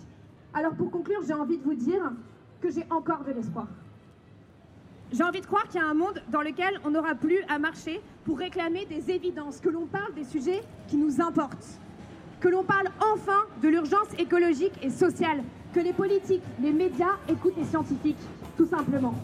[0.55, 2.13] Alors pour conclure, j'ai envie de vous dire
[2.61, 3.67] que j'ai encore de l'espoir.
[5.13, 7.59] J'ai envie de croire qu'il y a un monde dans lequel on n'aura plus à
[7.59, 11.81] marcher pour réclamer des évidences, que l'on parle des sujets qui nous importent,
[12.41, 15.43] que l'on parle enfin de l'urgence écologique et sociale,
[15.75, 18.17] que les politiques, les médias écoutent les scientifiques,
[18.57, 19.15] tout simplement.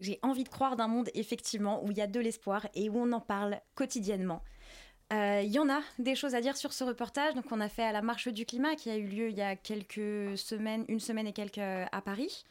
[0.00, 2.98] J'ai envie de croire d'un monde effectivement où il y a de l'espoir et où
[2.98, 4.42] on en parle quotidiennement.
[5.10, 7.34] Il euh, y en a des choses à dire sur ce reportage.
[7.34, 9.42] Donc, on a fait à la marche du climat qui a eu lieu il y
[9.42, 12.44] a quelques semaines, une semaine et quelques à Paris.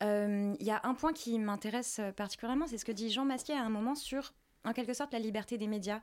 [0.00, 3.54] Il euh, y a un point qui m'intéresse particulièrement, c'est ce que dit Jean Masquier
[3.54, 4.32] à un moment sur,
[4.64, 6.00] en quelque sorte, la liberté des médias.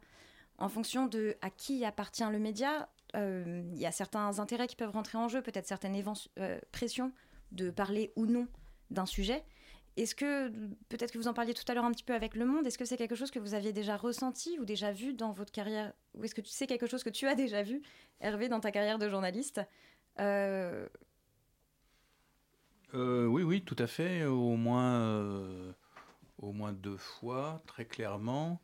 [0.57, 4.75] En fonction de à qui appartient le média, il euh, y a certains intérêts qui
[4.75, 6.01] peuvent rentrer en jeu, peut-être certaines
[6.71, 7.11] pressions
[7.51, 8.47] de parler ou non
[8.91, 9.43] d'un sujet.
[9.97, 10.49] Est-ce que,
[10.87, 12.77] peut-être que vous en parliez tout à l'heure un petit peu avec Le Monde, est-ce
[12.77, 15.93] que c'est quelque chose que vous aviez déjà ressenti ou déjà vu dans votre carrière
[16.13, 17.81] Ou est-ce que tu sais quelque chose que tu as déjà vu,
[18.21, 19.61] Hervé, dans ta carrière de journaliste
[20.19, 20.87] euh...
[22.93, 24.25] Euh, Oui, oui, tout à fait.
[24.25, 25.71] Au moins, euh,
[26.37, 28.61] au moins deux fois, très clairement.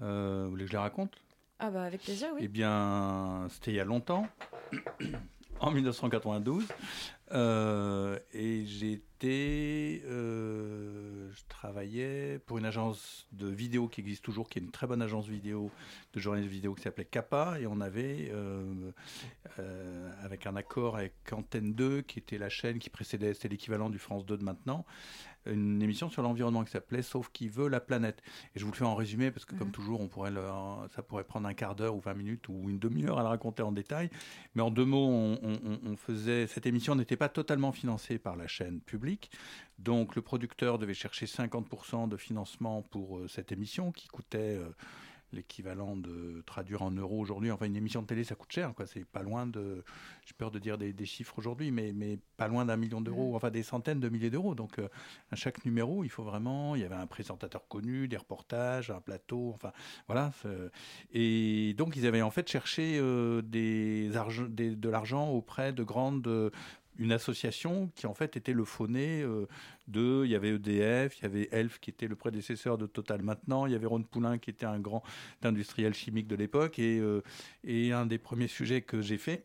[0.00, 1.22] Vous voulez que je la raconte?
[1.58, 2.40] Ah bah avec plaisir, oui.
[2.44, 4.28] Eh bien, c'était il y a longtemps,
[5.60, 6.66] en 1992.
[7.32, 8.64] Euh, et
[9.24, 14.86] euh, je travaillais pour une agence de vidéo qui existe toujours, qui est une très
[14.86, 15.70] bonne agence vidéo
[16.12, 18.90] de journalisme vidéo qui s'appelait Kappa, et on avait, euh,
[19.58, 23.90] euh, avec un accord avec Antenne 2, qui était la chaîne qui précédait, c'était l'équivalent
[23.90, 24.84] du France 2 de maintenant,
[25.50, 28.22] une émission sur l'environnement qui s'appelait Sauf qui veut la planète.
[28.54, 30.42] Et je vous le fais en résumé parce que comme toujours, on pourrait le,
[30.94, 33.62] ça pourrait prendre un quart d'heure ou 20 minutes ou une demi-heure à la raconter
[33.62, 34.10] en détail.
[34.54, 38.36] Mais en deux mots, on, on, on faisait cette émission n'était pas totalement financée par
[38.36, 39.30] la chaîne publique.
[39.78, 44.68] Donc le producteur devait chercher 50% de financement pour euh, cette émission qui coûtait euh,
[45.32, 47.50] l'équivalent de traduire en euros aujourd'hui.
[47.50, 48.72] Enfin, une émission de télé, ça coûte cher.
[48.74, 48.86] Quoi.
[48.86, 49.84] C'est pas loin de.
[50.24, 53.34] J'ai peur de dire des, des chiffres aujourd'hui, mais, mais pas loin d'un million d'euros,
[53.36, 54.54] enfin des centaines de milliers d'euros.
[54.54, 54.88] Donc, euh,
[55.30, 56.74] à chaque numéro, il faut vraiment.
[56.74, 59.52] Il y avait un présentateur connu, des reportages, un plateau.
[59.54, 59.72] Enfin,
[60.06, 60.32] voilà.
[61.12, 64.10] Et donc, ils avaient en fait cherché euh, des
[64.48, 66.52] des, de l'argent auprès de grandes
[66.98, 69.46] une association qui en fait était le fauné euh,
[69.88, 73.22] de, il y avait EDF, il y avait Elf qui était le prédécesseur de Total
[73.22, 75.02] maintenant, il y avait Ron Poulain qui était un grand
[75.42, 77.22] industriel chimique de l'époque et, euh,
[77.64, 79.44] et un des premiers sujets que j'ai fait,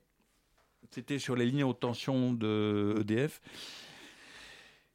[0.90, 3.42] c'était sur les lignes haute tension de EDF.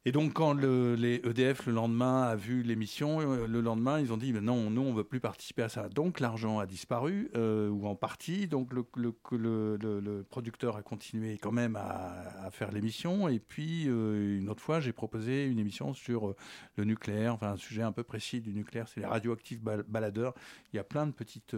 [0.09, 4.13] Et donc, quand le, les EDF, le lendemain, a vu l'émission, euh, le lendemain, ils
[4.13, 5.89] ont dit, non, nous, on ne veut plus participer à ça.
[5.89, 8.47] Donc, l'argent a disparu, euh, ou en partie.
[8.47, 13.27] Donc, le, producteur a continué quand même à, faire l'émission.
[13.27, 16.37] Et puis, euh, une autre fois, j'ai proposé une émission sur
[16.77, 20.35] le nucléaire, enfin, un sujet un peu précis du nucléaire, c'est les radioactifs baladeurs.
[20.73, 21.57] Il y a plein de petites...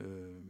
[0.00, 0.40] euh,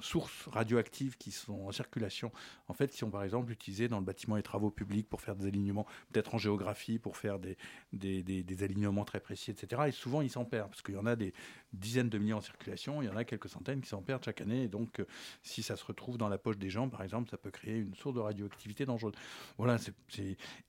[0.00, 2.30] sources radioactives qui sont en circulation,
[2.68, 5.36] en fait, qui sont par exemple utilisées dans le bâtiment et travaux publics pour faire
[5.36, 7.56] des alignements, peut-être en géographie, pour faire des,
[7.92, 9.82] des, alignements très précis, etc.
[9.88, 11.32] Et souvent, ils s'en perdent, parce qu'il y en a des
[11.72, 14.40] dizaines de milliers en circulation, il y en a quelques centaines qui s'en perdent chaque
[14.40, 15.06] année, et donc, euh,
[15.42, 17.94] si ça se retrouve dans la poche des gens, par exemple, ça peut créer une
[17.94, 19.14] source de radioactivité dangereuse.
[19.58, 19.76] Voilà.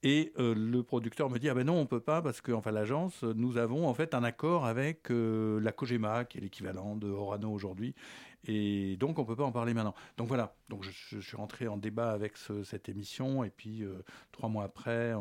[0.03, 3.23] Et euh, le producteur me dit, ah ben non, on peut pas, parce que, l'agence,
[3.23, 7.95] nous avons en fait un accord avec la COGEMA, qui est l'équivalent de Orano aujourd'hui,
[8.45, 9.95] et donc on peut pas en parler maintenant.
[10.15, 13.83] Donc voilà, donc je, je suis rentré en débat avec ce, cette émission et puis
[13.83, 15.13] euh, trois mois après,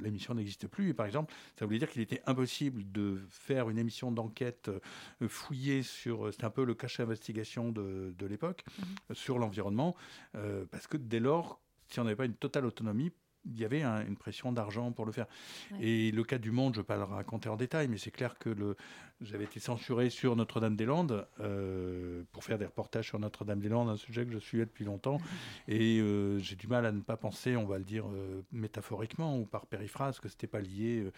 [0.00, 0.90] l'émission n'existe plus.
[0.90, 5.28] Et par exemple, ça voulait dire qu'il était impossible de faire une émission d'enquête euh,
[5.28, 9.14] fouillée sur, c'était un peu le cache d'investigation de, de l'époque, mmh.
[9.14, 9.96] sur l'environnement,
[10.36, 13.10] euh, parce que dès lors, si on n'avait pas une totale autonomie,
[13.46, 15.26] il y avait un- une pression d'argent pour le faire.
[15.72, 15.78] Ouais.
[15.80, 18.10] Et le cas du Monde, je ne vais pas le raconter en détail, mais c'est
[18.10, 18.76] clair que le,
[19.20, 24.32] j'avais été censuré sur Notre-Dame-des-Landes euh, pour faire des reportages sur Notre-Dame-des-Landes, un sujet que
[24.32, 25.18] je suivais depuis longtemps.
[25.68, 29.38] Et euh, j'ai du mal à ne pas penser, on va le dire euh, métaphoriquement
[29.38, 31.10] ou par périphrase, que ce n'était pas lié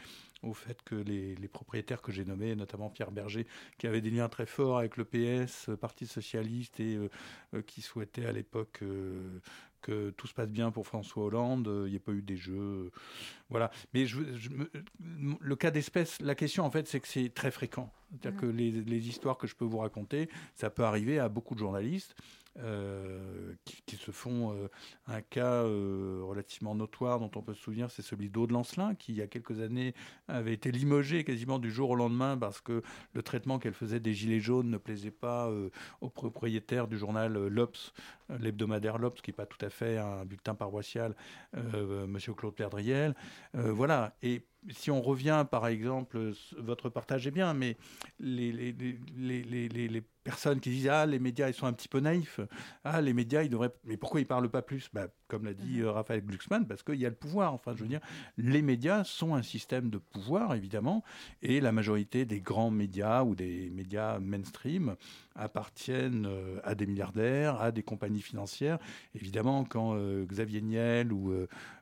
[0.42, 3.46] au fait que les, les propriétaires que j'ai nommés, notamment Pierre Berger,
[3.78, 6.98] qui avait des liens très forts avec le PS, Parti Socialiste, et
[7.66, 8.82] qui souhaitait à l'époque
[9.82, 12.90] que tout se passe bien pour François Hollande, il n'y a pas eu des jeux.
[13.50, 13.70] voilà.
[13.94, 14.70] Mais je, je me-
[15.40, 17.91] le cas d'espèce, la question en fait, c'est que c'est très fréquent.
[18.10, 21.54] C'est-à-dire que les, les histoires que je peux vous raconter, ça peut arriver à beaucoup
[21.54, 22.14] de journalistes.
[22.58, 23.54] Euh,
[23.86, 24.68] qui, se font euh,
[25.06, 29.12] un cas euh, relativement notoire dont on peut se souvenir, c'est celui d'Aude Lancelin, qui
[29.12, 29.94] il y a quelques années
[30.28, 32.82] avait été limogée quasiment du jour au lendemain parce que
[33.14, 35.50] le traitement qu'elle faisait des gilets jaunes ne plaisait pas
[36.00, 37.92] au propriétaire du journal l'Obs,
[38.40, 41.14] l'hebdomadaire l'Obs, qui n'est pas tout à fait un bulletin paroissial,
[41.54, 43.14] Monsieur Claude Perdriel.
[43.54, 44.16] Voilà.
[44.22, 47.76] Et si on revient, par exemple, votre partage est bien, mais
[48.20, 52.00] les, les- les- les personnes qui disent ah les médias ils sont un petit peu
[52.00, 52.40] naïfs,
[52.84, 54.88] ah les médias ils devraient, mais pourquoi ils parlent pas plus?
[54.92, 57.54] Bah, Comme l'a dit euh, Raphaël Glucksmann, parce qu'il y a le pouvoir.
[57.54, 58.00] Enfin, je veux dire,
[58.36, 61.02] les médias sont un système de pouvoir évidemment,
[61.42, 64.96] et la majorité des grands médias ou des médias mainstream
[65.34, 68.78] appartiennent euh, à des milliardaires, à des compagnies financières.
[69.14, 71.32] Évidemment, quand euh, Xavier Niel ou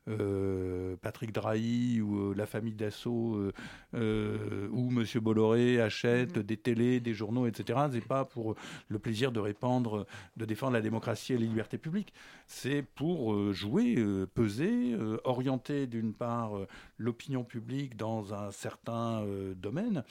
[0.09, 3.51] euh, Patrick Drahi ou la famille Dassault
[3.93, 7.79] ou Monsieur Bolloré achètent des télés, des journaux, etc.
[7.93, 8.55] C'est pas pour
[8.89, 12.13] le plaisir de répandre, de défendre la démocratie et les libertés publiques.
[12.47, 13.97] C'est pour jouer,
[14.35, 16.53] peser, orienter d'une part
[16.99, 20.03] l'opinion publique dans un certain domaine,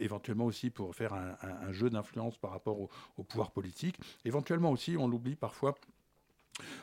[0.00, 3.96] éventuellement aussi pour faire un, un- un jeu d'influence par rapport au, au pouvoir politique,
[4.26, 5.74] éventuellement aussi, on l'oublie parfois,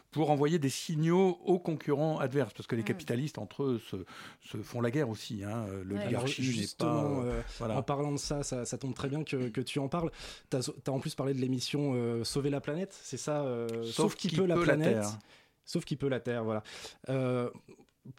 [0.09, 3.97] pour envoyer des signaux aux concurrents adverses, parce que les capitalistes entre eux se,
[4.41, 5.43] se font la guerre aussi.
[5.43, 5.67] Hein.
[5.85, 7.03] L'oligarchie n'est pas.
[7.05, 7.77] euh, euh, voilà.
[7.77, 10.09] en parlant de ça, ça, ça tombe très bien que, que tu en parles.
[10.49, 14.15] Tu as, en plus parlé de l'émission euh, Sauver la planète, c'est ça euh, Sauf
[14.15, 15.01] qui peut la planète.
[15.01, 15.19] Terre.
[15.65, 16.63] Sauf qui peut la Terre, voilà.
[17.09, 17.51] Euh,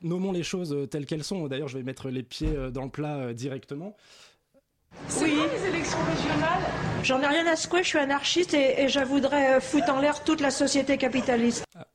[0.03, 1.49] nommons les choses telles qu'elles sont.
[1.49, 3.35] D'ailleurs, je vais mettre les pieds dans le plat euh,
[5.21, 5.35] Oui.
[5.53, 6.63] les élections régionales?
[7.03, 10.01] J'en ai rien à secouer, je suis anarchiste et, et je voudrais euh, foutre en
[10.01, 11.65] l'air toute la société capitaliste.
[11.77, 11.87] Ah,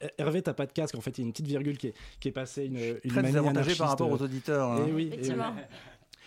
[0.00, 0.94] Her- Hervé, t'as pas de casque.
[0.94, 2.66] En fait, il y a une petite virgule qui est, qui est passée.
[2.66, 4.70] Une, une Très manie désavantagé par rapport aux euh, auditeurs.
[4.70, 4.84] hein.
[4.88, 5.34] eh oui, eh oui.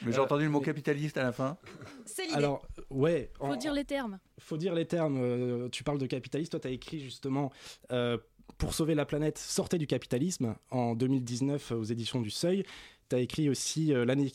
[0.03, 1.57] Mais j'ai entendu le mot capitaliste à la fin.
[2.05, 2.35] C'est l'idée.
[2.35, 3.31] Alors, ouais.
[3.39, 4.19] Faut en- dire les termes.
[4.39, 5.17] faut dire les termes.
[5.19, 6.51] euh, tu parles de capitalisme.
[6.51, 7.51] Toi, tu as écrit justement
[7.91, 8.17] euh,
[8.59, 12.63] Pour sauver la planète, sortez du capitalisme en 2019 euh, aux éditions du Seuil.
[13.09, 14.29] Tu as écrit aussi euh, l'année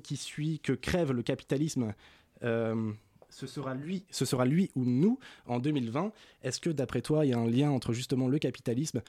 [0.00, 1.94] qui, suit que crève le capitalisme.
[2.42, 2.92] euh,
[3.28, 6.12] ce sera lui, ce sera lui ou nous en 2020.
[6.42, 9.02] Est-ce que d'après toi, il y a un lien entre justement le capitalisme,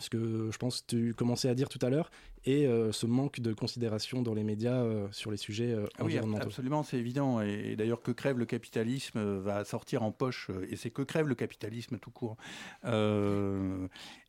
[0.00, 2.10] ce que je pense que tu commençais à dire tout à l'heure,
[2.44, 6.04] et euh, ce manque de considération dans les médias euh, sur les sujets euh, Ah
[6.04, 7.40] oui, environnementaux absolument, c'est évident.
[7.40, 11.28] Et, et d'ailleurs, que crève le capitalisme va sortir en poche, et c'est que crève
[11.28, 12.36] le capitalisme tout court.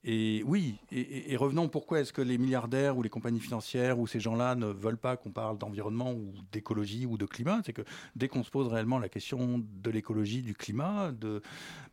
[0.06, 4.20] Et oui, et, revenons, pourquoi est-ce que les milliardaires ou les compagnies financières ou ces
[4.20, 7.62] gens-là ne veulent pas qu'on parle d'environnement ou d'écologie ou de climat?
[7.66, 7.84] C'est que
[8.18, 11.42] dès qu'on se pose réellement la question de l'écologie, du climat, de,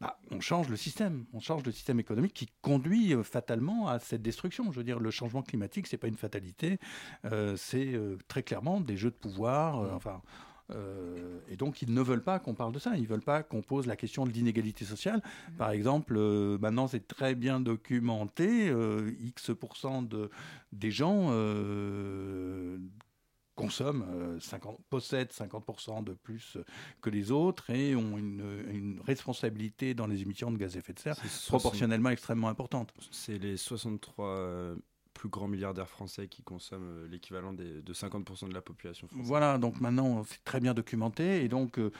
[0.00, 4.22] bah, on change le système, on change le système économique qui conduit fatalement à cette
[4.22, 4.72] destruction.
[4.72, 6.78] Je veux dire, le changement climatique, c'est pas une fatalité,
[7.24, 9.80] euh, c'est euh, très clairement des jeux de pouvoir.
[9.80, 10.20] euh, enfin.
[10.72, 12.96] euh, et donc, ils ne veulent pas qu'on parle de ça.
[12.96, 15.20] Ils ne veulent pas qu'on pose la question de l'inégalité sociale.
[15.58, 18.68] Par exemple, euh, maintenant, c'est très bien documenté.
[18.70, 20.30] euh, X% de,
[20.72, 21.30] des gens
[23.56, 26.56] consomment, 50, possèdent 50% de plus
[27.02, 30.94] que les autres et ont une, une responsabilité dans les émissions de gaz à effet
[30.94, 31.16] de serre
[31.48, 32.94] proportionnellement extrêmement importante.
[33.10, 34.76] C'est les 63 euh,
[35.20, 39.26] plus grands milliardaires français qui consomment euh, l'équivalent de 50% de la population française.
[39.28, 41.90] Voilà, donc maintenant c'est très bien documenté et donc euh,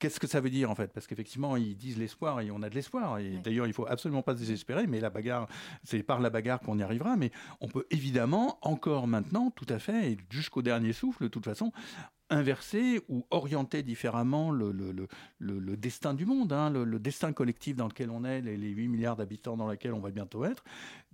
[0.00, 0.92] qu'est-ce que ça veut dire en fait?
[0.92, 4.22] Parce qu'effectivement ils disent l'espoir et on a de l'espoir et d'ailleurs il faut absolument
[4.22, 5.46] pas se désespérer, mais la bagarre
[5.84, 9.78] c'est par la bagarre qu'on y arrivera, mais on peut évidemment encore maintenant tout à
[9.78, 11.72] fait et jusqu'au dernier souffle de toute façon
[12.28, 15.06] inverser ou orienter différemment le, le, le,
[15.38, 18.56] le- le destin du monde, hein, le, le destin collectif dans lequel on est, les,
[18.56, 20.64] les 8 milliards d'habitants dans lesquels on va bientôt être,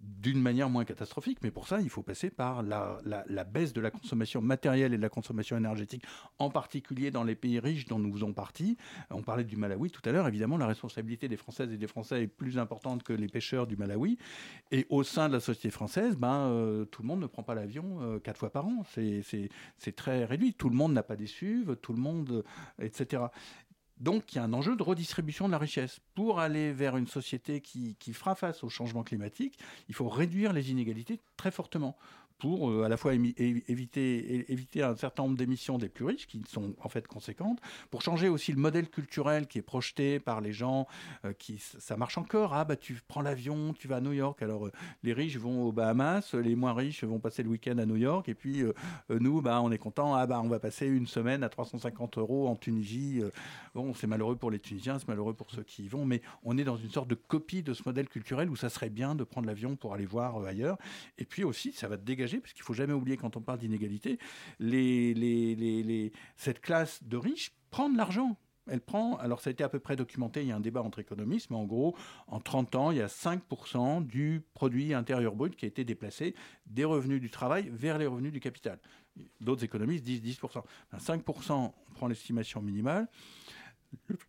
[0.03, 1.39] d'une manière moins catastrophique.
[1.43, 5.03] Mais pour ça, il faut passer par la, baisse de la consommation matérielle et de
[5.03, 6.05] la consommation énergétique,
[6.39, 8.77] en particulier dans les pays riches dont nous faisons partie.
[9.11, 10.27] On parlait du Malawi tout à l'heure.
[10.27, 13.77] Évidemment, la responsabilité des Françaises et des Français est plus importante que les pêcheurs du
[13.77, 14.19] Malawi.
[14.71, 17.55] Et au sein de la société française, ben, euh, tout le monde ne prend pas
[17.55, 18.85] l'avion euh, quatre fois par an.
[18.89, 19.51] C'est-
[19.97, 20.55] très réduit.
[20.55, 22.45] Tout le monde n'a pas des SUV, tout le monde,
[22.81, 23.25] euh, etc.
[23.99, 26.01] Donc il y a un enjeu de redistribution de la richesse.
[26.15, 30.53] Pour aller vers une société qui, qui fera face au changement climatique, il faut réduire
[30.53, 31.97] les inégalités très fortement
[32.43, 36.43] pour euh, à la fois éviter, éviter un certain nombre d'émissions des plus riches, qui
[36.49, 40.53] sont en fait conséquentes, pour changer aussi le modèle culturel qui est projeté par les
[40.53, 40.89] gens,
[41.25, 42.53] euh, qui ça marche encore.
[42.53, 44.43] Ah bah tu prends l'avion, tu vas à New York.
[44.43, 44.73] Alors euh,
[45.05, 48.29] les riches vont aux Bahamas, les moins riches vont passer le week-end à New York,
[48.29, 48.65] et puis
[49.09, 50.17] nous, bah on est content.
[50.17, 53.23] Ah bah on va passer une semaine à 350 euros en Tunisie.
[53.95, 56.65] C'est malheureux pour les Tunisiens, c'est malheureux pour ceux qui y vont, mais on est
[56.65, 59.47] dans une sorte de copie de ce modèle culturel où ça serait bien de prendre
[59.47, 60.79] l'avion pour aller voir euh, ailleurs.
[61.19, 63.59] Et puis aussi, ça va te dégager, parce qu'il faut jamais oublier quand on parle
[63.59, 64.19] d'inégalité,
[66.37, 68.37] cette classe de riches prend de l'argent.
[68.69, 70.83] Elle prend, alors ça a été à peu près documenté, il y a un débat
[70.83, 71.97] entre économistes, mais en gros,
[72.29, 76.37] en 30 ans, il y a 5% du produit intérieur brut qui a été déplacé
[76.67, 78.79] des revenus du travail vers les revenus du capital.
[79.41, 80.63] D'autres économistes disent 10%.
[80.93, 83.09] Ben, 5%, on prend l'estimation minimale.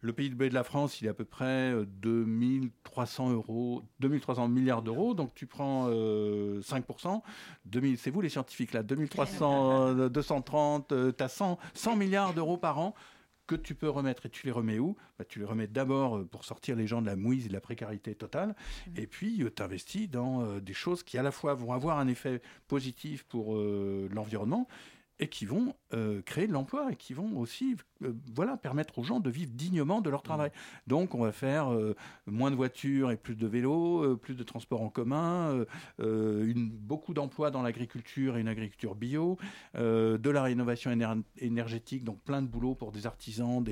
[0.02, 4.82] Le, PIB de la France, il est à peu près euh, 2300 euros, 2300 milliards
[4.82, 5.14] d'euros.
[5.14, 7.22] Donc tu prends euh, 5%.
[7.66, 12.58] 2000, c'est vous les scientifiques là, 2300, euh, 230, tu as 100, 100 milliards d'euros
[12.58, 12.94] par an
[13.48, 14.26] que tu peux remettre.
[14.26, 14.96] Et tu les remets où?
[15.18, 17.54] Bah, Tu les remets d'abord euh, pour sortir les gens de la mouise et de
[17.54, 18.56] la précarité totale.
[18.96, 22.08] Et puis tu investis dans euh, des choses qui à la fois vont avoir un
[22.08, 24.68] effet positif pour euh, l'environnement
[25.20, 29.04] et qui vont euh, créer de l'emploi et qui vont aussi euh, voilà, permettre aux
[29.04, 30.52] gens de vivre dignement de leur travail.
[30.88, 31.96] Donc on va faire euh,
[32.26, 35.66] moins de voitures et plus de vélos, euh, plus de transports en commun,
[36.00, 39.38] beaucoup d'emplois dans l'agriculture et une agriculture bio,
[39.76, 43.64] de la rénovation éner- énergétique, donc plein de boulot pour des artisans,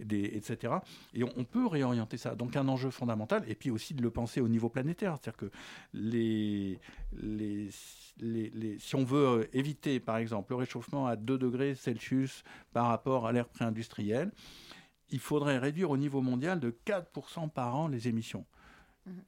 [0.00, 0.74] etc.
[1.14, 2.34] Et on, peut réorienter ça.
[2.34, 5.16] Donc un enjeu fondamental, et puis aussi de le penser au niveau planétaire.
[5.20, 5.50] C'est-à-dire que
[8.78, 13.32] si on veut éviter, par exemple, le réchauffement à 2 degrés Celsius par rapport à
[13.32, 13.79] l'ère pré-industrielle,
[15.10, 18.46] il faudrait réduire au niveau mondial de 4% par an les émissions.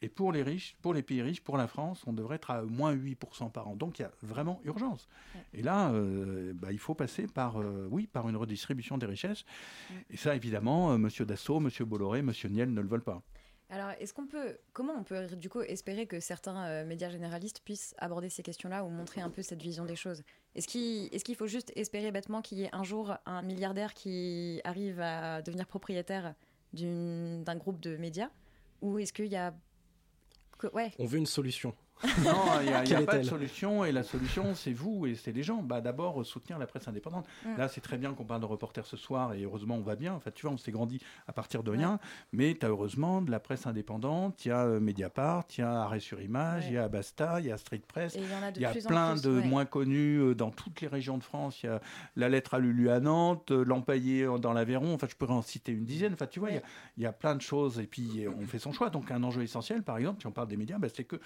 [0.01, 2.63] Et pour les riches, pour les pays riches, pour la France, on devrait être à
[2.63, 3.77] moins 8% par an.
[3.77, 5.09] Donc il y a vraiment urgence.
[5.55, 9.45] Et là, euh, bah, il faut passer par, euh, oui, par une redistribution des richesses.
[10.11, 13.23] Et ça, évidemment, euh, Monsieur Dassault, Monsieur Bolloré, Monsieur Niel ne le veulent pas.
[13.73, 17.63] Alors, est-ce qu'on peut, comment on peut du coup espérer que certains euh, médias généralistes
[17.65, 20.25] puissent aborder ces questions-là ou montrer un peu cette vision des choses?
[20.55, 24.61] Est-ce qu'il est faut juste espérer bêtement qu'il y ait un jour un milliardaire qui
[24.65, 26.35] arrive à devenir propriétaire
[26.75, 28.29] d'un groupe de médias?
[28.83, 29.55] Ou est-ce qu'il y a...
[30.99, 31.75] On veut une solution.
[32.25, 33.85] Non, il n'y a, y a pas de solution.
[33.85, 35.63] Et la solution, c'est vous et c'est les gens.
[35.63, 37.27] Bah, D'abord, soutenir la presse indépendante.
[37.45, 37.57] Mm.
[37.57, 39.35] Là, c'est très bien qu'on parle de reporters ce soir.
[39.35, 40.15] Et heureusement, on va bien.
[40.15, 41.99] Enfin, tu vois, on s'est grandi à partir de rien.
[42.33, 44.45] Mais tu as heureusement de la presse indépendante.
[44.45, 47.41] Il y a euh, Mediapart, il y a Arrêt sur Image, il y a Basta,
[47.41, 48.15] il y a Street Press.
[48.17, 49.47] Il y en a de y a plus en plein plus, de ouais.
[49.47, 51.63] moins connus euh, dans toutes les régions de France.
[51.63, 51.81] Il y a
[52.17, 54.95] La Lettre à Lulu à Nantes, euh, L'Empaillé dans l'Aveyron.
[54.95, 56.13] Enfin, je pourrais en citer une dizaine.
[56.15, 56.63] Enfin, tu vois, il y a-
[56.99, 57.79] il y, a plein de choses.
[57.79, 58.91] Et puis, on fait son choix.
[58.91, 61.21] Donc, un enjeu essentiel, par exemple, si on parle des médias, bah, c'est que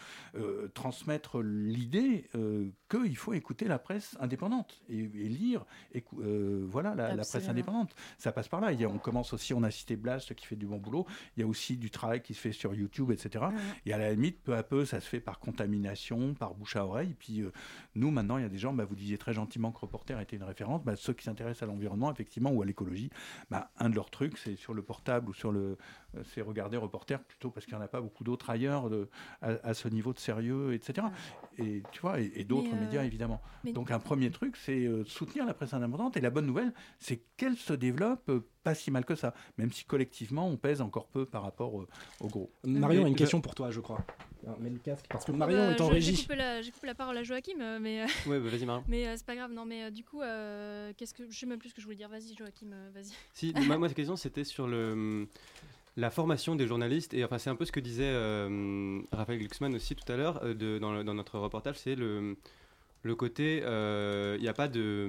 [0.67, 5.65] euh, transmettre l'idée euh, qu'il faut écouter la presse indépendante et, et lire
[5.95, 7.95] écou- euh, voilà, la, la presse indépendante.
[8.19, 8.73] Ça passe par là.
[8.73, 11.07] Il y a- on commence aussi, on a cité Blast qui fait du bon boulot.
[11.37, 13.47] Il y a aussi du travail qui se fait sur YouTube, etc.
[13.87, 16.85] Et à la limite, peu à peu, ça se fait par contamination, par bouche à
[16.87, 17.15] oreille.
[17.19, 17.53] Puis euh,
[17.95, 20.37] nous, maintenant, il y a des gens, bah, vous disiez très gentiment que Reporter était
[20.37, 20.85] une référence.
[20.85, 23.11] Bah, ceux qui s'intéressent à l'environnement, effectivement, ou à l'écologie,
[23.51, 25.77] bah, un de leurs trucs, c'est sur le portable ou sur le.
[26.35, 29.09] c'est regarder Reporter plutôt parce qu'il n'y en a pas beaucoup d'autres ailleurs de-
[29.43, 31.07] à, à ce niveau de sérieux, etc.
[31.59, 33.41] Et tu vois, et, et d'autres euh, médias, évidemment.
[33.65, 36.17] mais- Donc un premier truc, c'est euh, soutenir la presse indépendante.
[36.17, 39.73] Et la bonne nouvelle, c'est qu'elle se développe euh, pas si mal que ça, même
[39.73, 41.89] si collectivement, on pèse encore peu par rapport euh,
[42.21, 42.51] au gros.
[42.65, 44.05] Marion a une je- question pour toi, je crois.
[44.61, 46.23] Mets le casque parce que Bah, Marion est en je- J'ai régie.
[46.23, 48.03] coupé, la, j'ai coupé la parole à Joachim, euh, mais.
[48.03, 48.85] euh, Ouais, bah, vas-y, Marion.
[48.89, 51.29] Mais euh, c'est pas grave, non, mais euh, du coup, euh, qu'est-ce que.
[51.31, 52.09] Je sais même plus ce que je voulais dire.
[52.09, 53.13] Vas-y, Joachim, euh, vas-y.
[53.33, 55.27] Si, moi, moi, cette question, c'était sur le,
[55.97, 57.15] la formation des journalistes.
[57.15, 60.41] Et enfin, c'est un peu ce que disait euh, Raphaël Glucksmann aussi tout à l'heure
[60.45, 61.77] euh, dans, notre reportage.
[61.79, 62.37] C'est le,
[63.17, 63.59] côté.
[63.59, 65.07] Il n'y a pas de.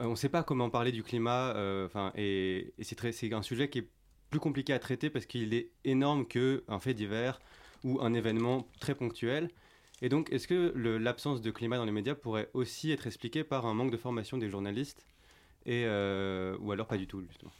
[0.00, 1.54] euh, on ne sait pas comment parler du climat.
[1.56, 3.88] euh, Enfin, et, c'est un sujet qui est
[4.30, 7.40] plus compliqué à traiter parce qu'il est énorme qu'un fait divers
[7.84, 9.50] ou un événement très ponctuel.
[10.02, 13.64] Et donc, est-ce que l'absence de climat dans les médias pourrait aussi être expliquée par
[13.66, 15.06] un manque de formation des journalistes
[15.64, 17.52] et, euh, ou alors pas du tout, justement?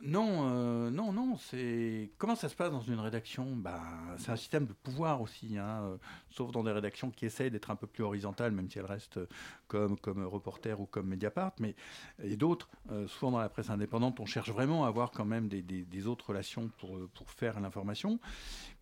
[0.00, 1.36] Non, euh, non, non.
[1.38, 3.46] C'est comment ça se passe dans une rédaction?
[3.56, 3.80] Bah,
[4.18, 5.96] c'est un système de pouvoir aussi, hein, euh,
[6.30, 9.16] sauf dans des rédactions qui essayent d'être un peu plus horizontales, même si elles restent
[9.18, 9.28] euh,
[9.66, 11.74] comme comme Reporter ou comme Mediapart, mais
[12.22, 12.68] et d'autres.
[13.06, 16.06] souvent dans la presse indépendante, on cherche vraiment à avoir quand même des, des- des
[16.06, 18.18] autres relations pour pour faire l'information.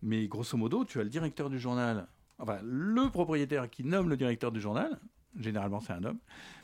[0.01, 2.07] Mais grosso modo, tu as le directeur du journal,
[2.39, 4.99] enfin le propriétaire qui nomme le directeur du journal.
[5.39, 6.19] Généralement, c'est un homme,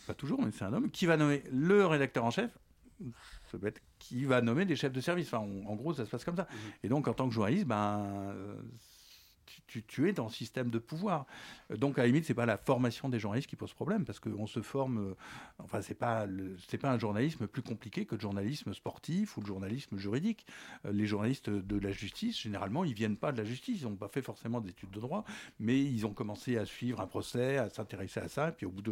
[0.05, 2.51] pas toujours, mais c'est un homme qui va nommer le rédacteur en chef
[3.51, 5.27] ça peut être qui va nommer des chefs de service.
[5.33, 6.47] Enfin, on- en gros, ça se passe comme ça.
[6.83, 8.33] Et donc, en tant que journaliste, ben,
[9.67, 11.25] tu, es dans le système de pouvoir.
[11.71, 14.19] Euh, Donc, à la limite, c'est pas la formation des journalistes qui pose problème, parce
[14.19, 15.11] qu'on se forme.
[15.11, 15.15] euh,
[15.59, 16.25] enfin, c'est pas
[16.67, 20.45] c'est pas un journalisme plus compliqué que le journalisme sportif ou le journalisme juridique.
[20.85, 23.81] Euh, Les journalistes de la justice, généralement, ils viennent pas de la justice.
[23.81, 25.23] Ils n'ont pas fait forcément d'études de droit,
[25.59, 28.49] mais ils ont commencé à suivre un procès, à s'intéresser à ça.
[28.49, 28.83] Et puis, au bout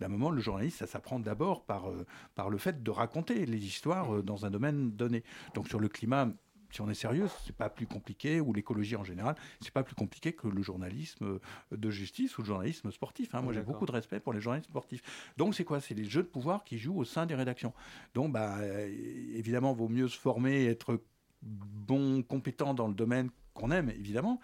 [0.00, 1.86] d'un moment, le journaliste, ça s'apprend d'abord par
[2.34, 5.24] par le fait de raconter les histoires euh, dans un domaine donné.
[5.54, 6.28] Donc, sur le climat
[6.76, 9.94] si on est sérieux, c'est pas plus compliqué, ou l'écologie en général, c'est pas plus
[9.94, 11.38] compliqué que le journalisme euh,
[11.72, 13.34] de justice ou le journalisme sportif.
[13.34, 13.40] hein.
[13.40, 15.02] Moi, j'ai beaucoup de respect pour les journalistes sportifs.
[15.38, 15.80] Donc, c'est quoi?
[15.80, 17.72] C'est les jeux de pouvoir qui jouent au sein des rédactions.
[18.14, 18.86] Donc, bah, euh,
[19.34, 21.00] évidemment, vaut mieux se former, être
[21.42, 24.38] bon, compétent dans le domaine qu'on aime, évidemment.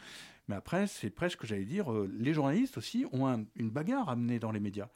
[0.49, 4.17] Mais après, c'est presque, j'allais dire, euh, les journalistes aussi ont un- une bagarre à
[4.17, 4.89] mener dans les médias.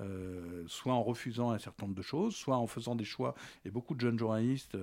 [0.00, 3.36] Euh, soit en refusant un certain nombre de choses, soit en faisant des choix.
[3.64, 4.76] Et beaucoup de jeunes journalistes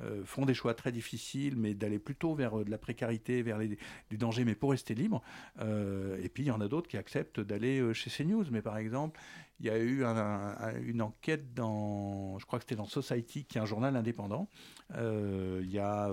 [0.00, 3.76] euh, font des choix très difficiles, mais d'aller plutôt vers de la précarité, vers les-
[4.08, 5.20] du danger, mais pour rester libre.
[5.60, 8.46] Et puis il y en a d'autres qui acceptent d'aller chez CNews.
[8.50, 9.20] Mais par exemple,
[9.60, 13.44] il y a eu un- un- une enquête dans, je crois que c'était dans Society,
[13.44, 14.48] qui est un journal indépendant,
[14.96, 16.10] il y a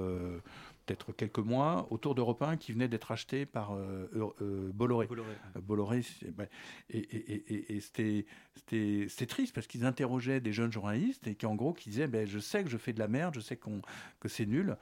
[0.96, 4.08] peut-être quelques mois, autour d'Europe 1, qui venait d'être acheté par euh,
[4.42, 5.08] euh, Bolloré.
[5.56, 6.04] Euh, Bolloré,
[6.38, 6.50] ouais.
[6.90, 8.26] et, et- et- c'était
[8.56, 12.08] c'était- c'était triste parce qu'ils interrogeaient des jeunes journalistes et qui, en gros, qui disaient
[12.08, 13.82] ben, Je sais que je fais de la merde, je sais qu'on
[14.20, 14.76] que c'est nul,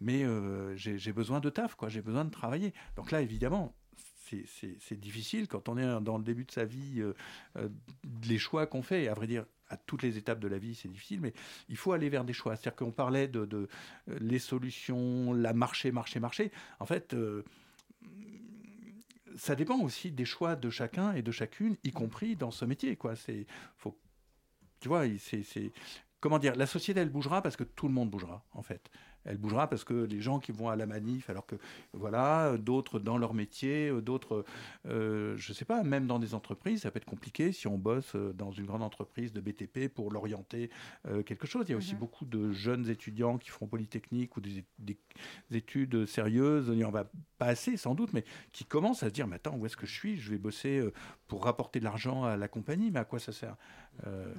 [0.00, 2.72] mais euh, j'ai besoin de taf, quoi, j'ai besoin de travailler.
[2.96, 3.74] Donc là, évidemment,
[4.46, 7.12] c'est- difficile quand on est dans le début de sa vie, euh,
[7.56, 7.68] euh,
[8.28, 10.74] les choix qu'on fait, et à vrai dire, à toutes les étapes de la vie,
[10.74, 11.32] c'est difficile, mais
[11.68, 12.54] il faut aller vers des choix.
[12.56, 13.66] C'est-à-dire qu'on parlait de, euh,
[14.20, 16.52] les solutions, la marché, marché, marché.
[16.78, 17.42] En fait, euh,
[19.34, 22.96] ça dépend aussi des choix de chacun et de chacune, y compris dans ce métier.
[22.96, 23.14] Quoi.
[23.76, 23.98] Faut,
[24.80, 25.72] tu vois, c'est-
[26.20, 28.90] comment dire, la société elle bougera parce que tout le monde bougera en fait.
[29.24, 31.56] Elle bougera parce que les gens qui vont à la manif, alors que
[31.92, 34.44] voilà, d'autres dans leur métier, d'autres,
[34.86, 38.14] euh, je sais pas, même dans des entreprises, ça peut être compliqué si on bosse
[38.14, 40.70] euh, dans une grande entreprise de BTP pour l'orienter
[41.06, 41.64] euh, quelque chose.
[41.68, 44.98] Il y a aussi beaucoup de jeunes étudiants qui font polytechnique ou des, des
[45.52, 49.12] études sérieuses, il n'y en va pas assez sans doute, mais qui commencent à se
[49.14, 50.16] dire, mais attends, où est-ce que je suis?
[50.16, 50.92] Je vais bosser euh,
[51.28, 53.56] pour rapporter de l'argent à la compagnie, mais à quoi ça sert?
[54.06, 54.38] Euh, Ouais.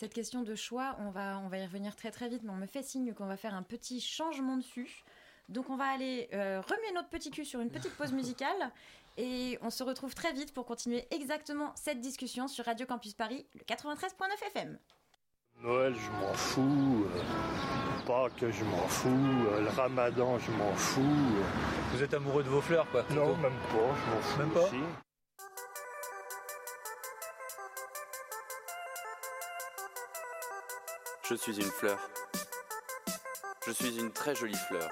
[0.00, 2.56] Cette question de choix, on va, on va y revenir très très vite, mais on
[2.56, 5.04] me fait signe qu'on va faire un petit changement de fût.
[5.50, 8.70] Donc on va aller euh, remuer notre petit cul sur une petite pause musicale
[9.18, 13.44] et on se retrouve très vite pour continuer exactement cette discussion sur Radio Campus Paris,
[13.54, 14.78] le 93.9 FM.
[15.60, 17.04] Noël, je m'en fous.
[17.14, 19.08] euh, Pâques, je m'en fous.
[19.52, 21.02] euh, Le ramadan, je m'en fous.
[21.92, 24.38] Vous êtes amoureux de vos fleurs, quoi Non, même pas, je m'en fous.
[24.38, 24.76] Même pas aussi.
[31.30, 31.96] Je suis une fleur.
[33.64, 34.90] Je suis une très jolie fleur.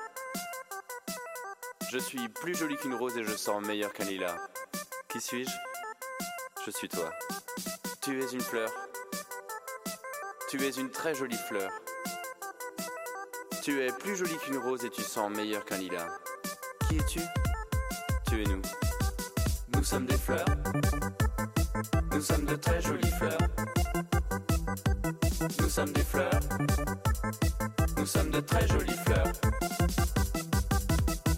[1.90, 4.36] Je suis plus jolie qu'une rose et je sens meilleur qu'un lilas.
[5.08, 5.50] Qui suis-je?
[6.64, 7.10] Je suis toi.
[8.02, 8.70] Tu es une fleur.
[10.48, 11.72] Tu es une très jolie fleur.
[13.64, 16.06] Tu es plus jolie qu'une rose et tu sens meilleur qu'un lilas.
[16.86, 17.20] Qui es-tu?
[18.28, 18.62] Tu es nous.
[19.74, 20.46] Nous sommes des fleurs.
[22.12, 23.38] Nous sommes de très jolies fleurs.
[25.40, 26.40] Nous sommes des fleurs.
[27.96, 29.32] Nous sommes de très jolies fleurs.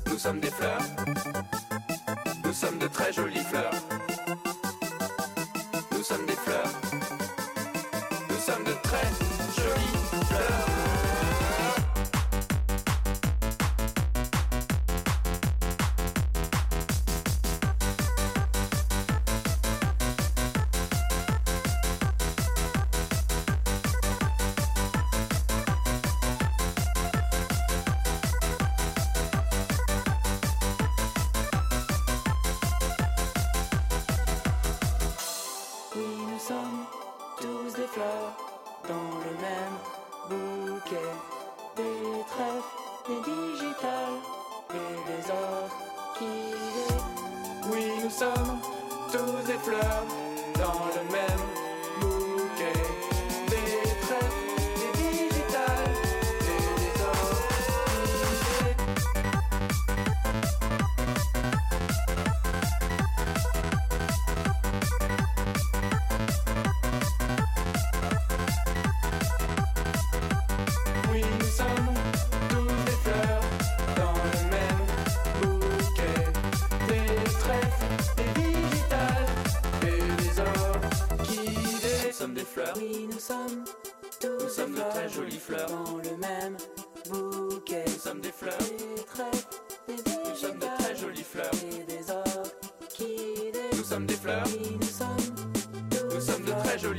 [0.06, 0.80] Nous sommes des fleurs.
[2.44, 3.74] Nous sommes de très jolies fleurs.
[5.92, 6.72] Nous sommes des fleurs.
[8.30, 9.06] Nous sommes de très
[9.56, 9.98] jolies
[10.28, 10.79] fleurs.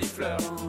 [0.01, 0.60] Jolies fleurs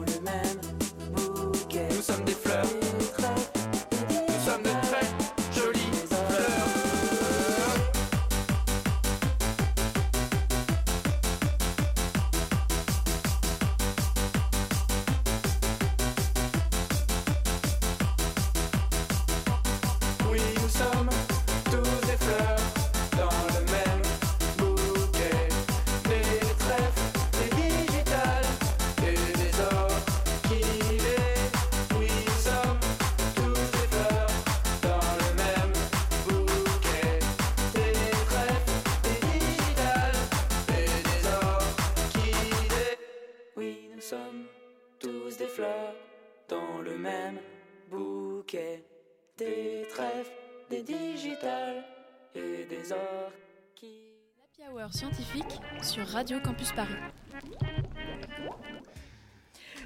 [54.93, 56.93] scientifique sur Radio Campus Paris.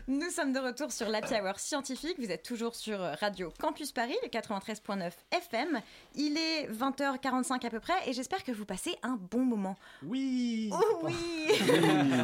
[0.10, 2.16] Nous sommes de retour sur l'Happy Hour scientifique.
[2.18, 5.82] Vous êtes toujours sur Radio Campus Paris, le 93.9 FM.
[6.16, 9.76] Il est 20h45 à peu près et j'espère que vous passez un bon moment.
[10.04, 11.16] Oui Oh oui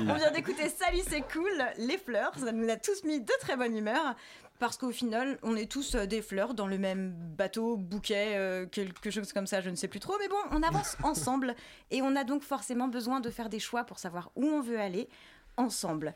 [0.10, 2.38] On vient d'écouter Salut, c'est cool, les fleurs.
[2.38, 4.16] Ça nous a tous mis de très bonne humeur
[4.60, 8.66] parce qu'au final, on est tous euh, des fleurs dans le même bateau, bouquet, euh,
[8.66, 10.14] quelque chose comme ça, je ne sais plus trop.
[10.20, 11.56] Mais bon, on avance ensemble
[11.92, 14.80] et on a donc forcément besoin de faire des choix pour savoir où on veut
[14.80, 15.10] aller
[15.58, 16.14] ensemble.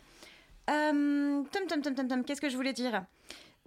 [0.70, 3.04] Euh, tom, tom, tom, tom, tom, qu'est-ce que je voulais dire?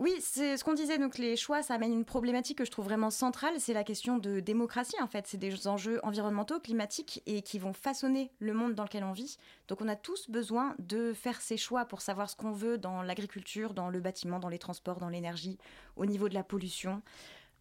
[0.01, 2.87] Oui, c'est ce qu'on disait, donc les choix, ça amène une problématique que je trouve
[2.87, 5.27] vraiment centrale, c'est la question de démocratie en fait.
[5.27, 9.37] C'est des enjeux environnementaux, climatiques et qui vont façonner le monde dans lequel on vit.
[9.69, 13.03] Donc on a tous besoin de faire ces choix pour savoir ce qu'on veut dans
[13.03, 15.59] l'agriculture, dans le bâtiment, dans les transports, dans l'énergie,
[15.97, 17.03] au niveau de la pollution.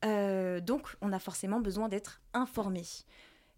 [0.05, 2.83] Euh, donc on a forcément besoin d'être informé.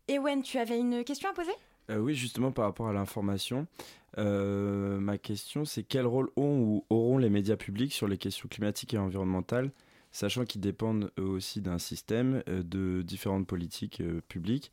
[0.08, 1.54] Ewen, tu avais une question à poser?
[1.90, 3.68] Euh, oui, justement par rapport à l'information,
[4.18, 8.48] euh, ma question c'est quel rôle ont ou auront les médias publics sur les questions
[8.48, 9.72] climatiques et environnementales,
[10.12, 14.72] sachant qu'ils dépendent eux aussi d'un système euh, de différentes politiques publiques?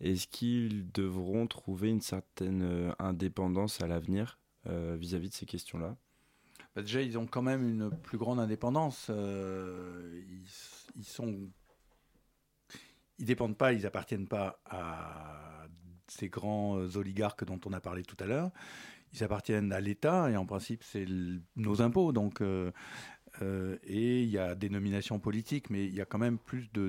[0.00, 5.94] Est-ce qu'ils devront trouver une certaine indépendance à l'avenir vis-à-vis de ces questions-là?
[6.74, 9.10] Bah, déjà, ils ont quand même une plus grande indépendance.
[9.10, 10.46] ils,
[10.96, 11.04] ils
[13.18, 15.66] ils dépendent pas, ils appartiennent pas à
[16.10, 18.50] ces grands euh, oligarques dont on a parlé tout à l'heure.
[19.12, 21.06] Ils appartiennent à l'État et en principe, c'est
[21.56, 22.12] nos impôts.
[22.12, 22.70] Donc, euh,
[23.42, 26.70] euh, et il y a des nominations politiques, mais il y a quand même plus
[26.72, 26.88] de,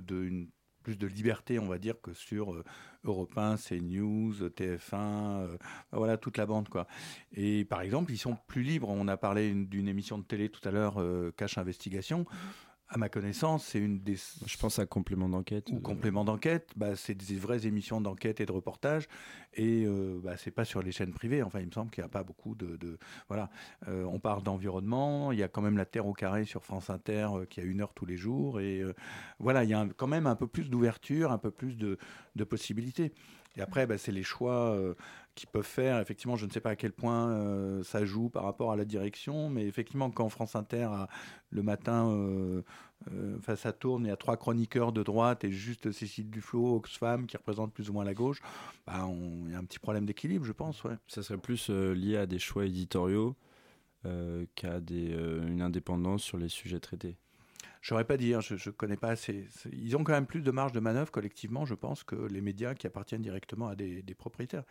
[0.84, 2.63] plus de liberté, on va dire, que sur euh,
[3.03, 5.57] Europe 1, CNews, TF1, euh,
[5.91, 6.88] voilà, toute la bande, quoi.
[7.34, 8.89] Et par exemple, ils sont plus libres.
[8.89, 11.03] On a parlé une- d'une émission de télé tout à l'heure,
[11.38, 12.26] Cache Investigation.
[12.94, 14.18] À ma connaissance, c'est une des.
[14.46, 15.70] Je pense à complément d'enquête.
[15.72, 19.08] Ou complément d'enquête, bah, c'est des vraies émissions d'enquête et de reportage,
[19.54, 21.42] et euh, bah, c'est pas sur les chaînes privées.
[21.42, 22.98] Enfin, il me semble qu'il n'y a pas beaucoup de, de-
[23.30, 23.50] voilà.
[23.88, 25.32] Euh, on parle d'environnement.
[25.32, 27.64] Il y a quand même la Terre au carré sur France Inter euh, qui a
[27.64, 28.94] une heure tous les jours, et euh,
[29.39, 31.98] voilà, il y a un- quand même un peu plus d'ouverture, un peu plus de,
[32.36, 33.14] de possibilités.
[33.58, 34.72] Et après, bah, c'est les choix
[35.36, 36.00] qu'ils peuvent faire.
[36.00, 38.86] Effectivement, je ne sais pas à quel point euh, ça joue par rapport à la
[38.86, 41.08] direction, mais effectivement, quand France Inter, a,
[41.50, 42.62] le matin, euh,
[43.12, 46.76] euh, enfin, ça tourne, il y a trois chroniqueurs de droite et juste Cécile Duflot,
[46.76, 48.42] Oxfam, qui représente plus ou moins la gauche,
[48.86, 49.08] bah,
[49.46, 50.84] il y a un petit problème d'équilibre, je pense.
[51.08, 53.36] Ça serait plus lié à des choix éditoriaux
[54.56, 57.18] qu'à une indépendance sur les sujets traités.
[57.82, 59.47] Je saurais pas dire, je, je connais pas assez.
[59.72, 62.76] Ils ont quand même plus de marge de manœuvre collectivement, je pense, que les médias
[62.76, 64.64] qui appartiennent directement à des, propriétaires.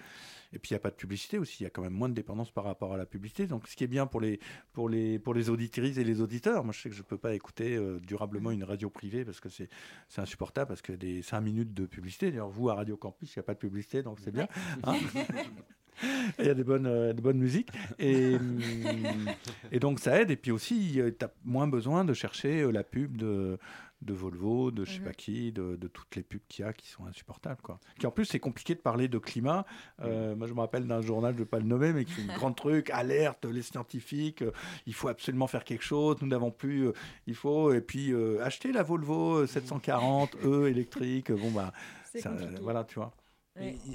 [0.53, 2.09] Et puis il n'y a pas de publicité aussi, il y a quand même moins
[2.09, 3.47] de dépendance par rapport à la publicité.
[3.47, 4.38] Donc ce qui est bien pour les,
[4.72, 7.34] pour les, pour les auditrices et les auditeurs, moi je sais que je peux pas
[7.34, 9.68] écouter euh, durablement une radio privée parce que c'est
[10.09, 13.38] c'est insupportable, parce que des 5 minutes de publicité, d'ailleurs vous à Radio Campus, il
[13.38, 14.49] n'y a pas de publicité, donc c'est bien.
[14.84, 14.95] hein.
[16.38, 17.70] Il y a des bonnes, euh, de bonnes musiques.
[17.98, 18.61] Et, hum,
[19.72, 20.30] et donc ça aide.
[20.30, 23.59] Et puis aussi, tu as moins besoin de chercher euh, la pub de,
[24.03, 26.72] de Volvo, de je sais pas qui, de, de toutes les pubs qu'il y a
[26.72, 27.61] qui sont insupportables.
[27.62, 27.78] Quoi.
[27.98, 29.66] Qui en plus, c'est compliqué de parler de climat.
[30.01, 32.12] Euh, moi, je me rappelle d'un journal, je ne vais pas le nommer, mais qui
[32.12, 34.53] fait un grand truc, alerte les scientifiques, euh,
[34.86, 36.92] il faut absolument faire quelque chose, nous n'avons plus, euh,
[37.26, 41.30] il faut, et puis euh, acheter la Volvo 740 E électrique.
[41.32, 41.72] Bon, bah,
[42.05, 42.32] ça,
[42.62, 43.12] voilà, tu vois.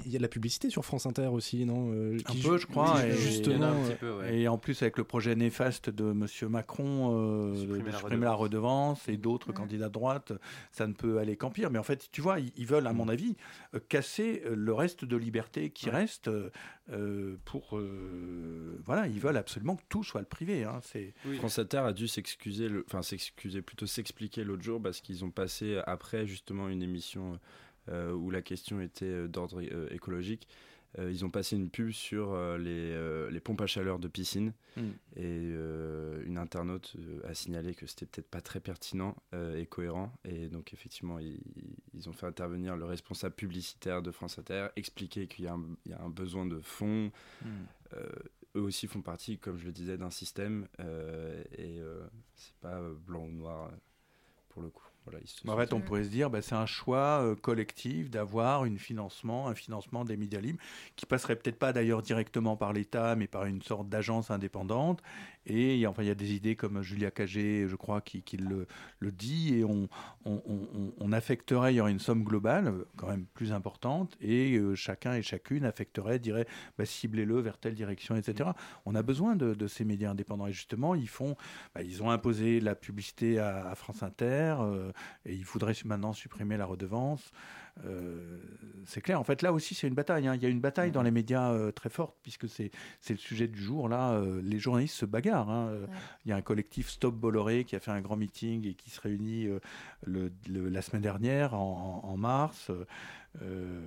[0.04, 2.66] Il y a de la publicité sur France Inter aussi, non euh, Un peu, je
[2.66, 3.04] crois.
[3.04, 6.26] Et, justement, euh, et en plus, avec le projet néfaste de M.
[6.50, 10.32] Macron euh, de Supprimer de la supprimer la redevance et d'autres candidats de droite,
[10.72, 11.70] ça ne peut aller qu'en pire.
[11.70, 12.96] Mais en fait, tu vois, ils, veulent, à Mm.
[12.96, 13.36] mon avis,
[13.74, 16.28] euh, casser euh, le reste de liberté qui reste
[16.90, 17.76] euh, pour.
[17.76, 20.64] euh, voilà, ils veulent absolument que tout soit le privé.
[20.64, 20.80] hein.
[21.38, 25.80] France Inter a dû s'excuser, enfin s'excuser, plutôt s'expliquer l'autre jour parce qu'ils ont passé
[25.86, 27.36] après justement une émission euh,
[28.14, 30.48] où la question était euh, d'ordre euh, écologique.
[30.98, 34.08] Euh, ils ont passé une pub sur euh, les, euh, les pompes à chaleur de
[34.08, 34.80] piscine Mm.
[35.16, 35.22] et
[35.54, 40.12] euh, une internaute euh, a signalé que c'était peut-être pas très pertinent euh, et cohérent
[40.26, 41.40] et donc effectivement ils,
[41.94, 45.76] ils ont fait intervenir le responsable publicitaire de France Inter, expliquer qu'il y, a un-
[45.86, 47.10] il y a un besoin de fonds.
[47.42, 47.48] Mm.
[47.94, 48.06] Euh,
[48.56, 52.78] eux aussi font partie, comme je le disais, d'un système euh, et euh, c'est pas
[52.80, 53.76] euh, blanc ou noir euh,
[54.50, 54.84] pour le coup.
[55.06, 58.10] Voilà, ils se En fait, on pourrait se dire, bah, c'est un choix euh, collectif
[58.10, 60.58] d'avoir une financement, un financement des médias libres,
[60.96, 65.00] qui passerait peut-être pas d'ailleurs directement par l'État, mais par une sorte d'agence indépendante.
[65.46, 68.00] Et il y a- enfin, il y a des idées comme Julia Cagé, je crois,
[68.00, 68.66] qui, qui le,
[68.98, 69.88] le dit, et on,
[70.24, 74.56] on, on- on affecterait, il y aurait une somme globale, quand même plus importante, et
[74.56, 76.46] euh, chacun et chacune affecterait, dirait,
[76.78, 78.50] bah, ciblez-le vers telle direction, etc.
[78.84, 80.46] On a besoin de, de ces médias indépendants.
[80.48, 81.36] Et justement, ils font,
[81.74, 84.90] bah, ils ont imposé la publicité à, à France Inter, euh,
[85.24, 87.30] et ils voudraient su- maintenant supprimer la redevance.
[87.84, 88.38] Euh,
[88.86, 89.20] c'est clair.
[89.20, 90.26] En fait, là aussi, c'est une bataille.
[90.28, 90.34] hein.
[90.34, 92.70] Il y a une bataille dans les médias euh, très forte, puisque c'est
[93.10, 93.88] le sujet du jour.
[93.88, 95.50] Là, euh, les journalistes se bagarrent.
[95.50, 95.72] hein.
[96.24, 98.90] Il y a un collectif Stop Bolloré qui a fait un grand meeting et qui
[98.90, 99.48] se réunit
[100.06, 102.70] le- le- la semaine dernière, en mars.
[103.42, 103.80] Euh,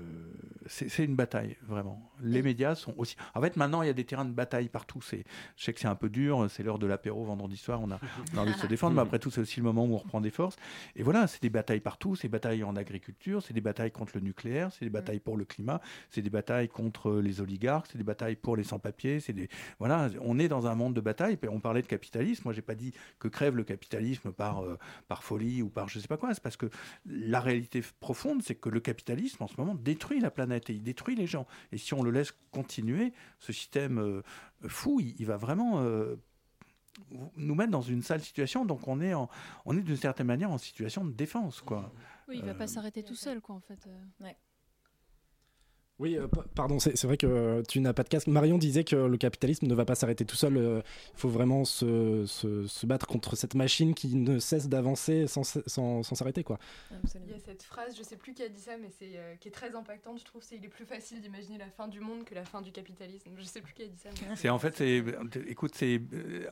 [0.70, 2.12] c'est une bataille, vraiment.
[2.22, 3.16] Les médias sont aussi.
[3.34, 5.00] En fait, maintenant, il y a des terrains de bataille partout.
[5.02, 5.24] Je
[5.58, 6.46] sais que c'est un peu dur.
[6.50, 7.82] C'est l'heure de l'apéro vendredi soir.
[7.82, 8.00] On a,
[8.34, 9.98] on a envie de se défendre, mais après tout, c'est aussi le moment où on
[9.98, 10.58] reprend des forces.
[10.96, 12.16] Et voilà, c'est des batailles partout.
[12.16, 15.38] C'est des batailles en agriculture, c'est des batailles contre le nucléaire, c'est des batailles pour
[15.38, 15.82] le climat,
[16.12, 19.20] c'est des batailles contre les oligarques, c'est des batailles pour les sans-papiers.
[19.20, 21.40] C'est des voilà, on est dans un monde de bataille.
[21.50, 22.44] On parlait de capitalisme.
[22.46, 24.78] Moi, j'ai pas dit que crève le capitalisme par euh,
[25.08, 26.34] par folie ou par je sais pas quoi.
[26.34, 26.70] C'est parce que
[27.08, 30.84] la réalité profonde, c'est que le capitalisme en ce moment détruit la planète et il
[30.84, 31.46] détruit les gens.
[31.72, 34.22] Et si on le laisse continuer, ce système euh,
[34.68, 36.16] fou, il, il va vraiment euh,
[37.38, 38.66] nous mettre dans une sale situation.
[38.66, 39.30] Donc on est, en-
[39.66, 41.92] on est d'une certaine manière en situation de défense, quoi.
[42.28, 43.88] Oui, il va Euh, pas s'arrêter tout seul, quoi, en fait.
[43.88, 44.32] euh.
[46.00, 48.28] Oui, euh, pa- pardon, c'est vrai que euh, tu n'as pas de casque.
[48.28, 50.56] Marion disait que le capitalisme ne va pas s'arrêter tout seul.
[50.56, 50.82] euh,
[51.14, 55.42] Il faut vraiment se, se- se battre contre cette machine qui ne cesse d'avancer sans
[55.42, 56.58] s- sans sans s'arrêter, quoi.
[56.92, 59.36] Il y a cette phrase, je sais plus qui a dit ça, mais c'est euh,
[59.36, 60.42] qui est très impactante, je trouve.
[60.42, 63.32] C'est il est plus facile d'imaginer la fin du monde que la fin du capitalisme.
[63.38, 64.10] Je sais plus qui a dit ça.
[64.22, 65.04] mais- C'est en fait, c'est,
[65.48, 66.00] écoute, c'est,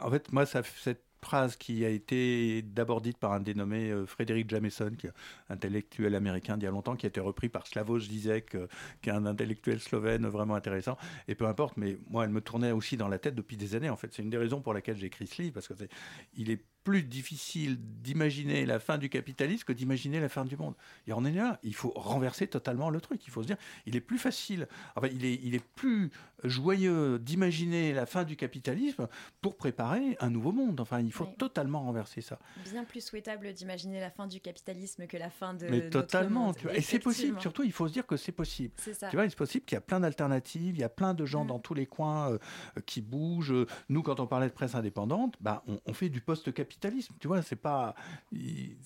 [0.02, 4.06] en fait, moi, ça, cette phrase qui a été d'abord dite par un dénommé euh,
[4.06, 5.14] Frédéric Jameson, qui est
[5.50, 8.68] intellectuel américain d'il y a longtemps, qui a été repris par Slavoj Zizek, euh,
[9.02, 10.98] qui est un intellectuel slovène vraiment intéressant.
[11.28, 13.90] Et peu importe, mais moi, elle me tournait aussi dans la tête depuis des années.
[13.90, 15.74] En fait, c'est une des raisons pour laquelle j'ai écrit ce livre, parce que
[16.38, 20.74] il est plus difficile d'imaginer la fin du capitalisme que d'imaginer la fin du monde.
[21.06, 23.28] Et on est là, il faut renverser totalement le truc.
[23.28, 26.12] Il faut se dire, il est plus facile, enfin, il est, il est plus
[26.46, 29.10] joyeux d'imaginer la fin du capitalisme
[29.42, 30.80] pour préparer un nouveau monde.
[30.80, 31.36] Enfin, il faut Oui.
[31.38, 32.40] totalement renverser ça.
[32.72, 36.46] Bien plus souhaitable d'imaginer la fin du capitalisme que la fin de Mais notre totalement.
[36.46, 36.56] monde.
[36.56, 36.78] tu vois.
[36.78, 37.42] Et c'est possible.
[37.42, 38.74] Surtout, il faut se dire que c'est possible.
[38.78, 39.10] C'est ça.
[39.10, 40.76] Tu vois, c'est possible qu'il y a plein d'alternatives.
[40.76, 42.38] Il y a plein de gens dans tous les coins euh,
[42.86, 43.66] qui bougent.
[43.90, 46.77] Nous, quand on parlait de presse indépendante, bah, on, on fait du post-capitalisme.
[47.20, 47.96] Tu vois, c'est pas.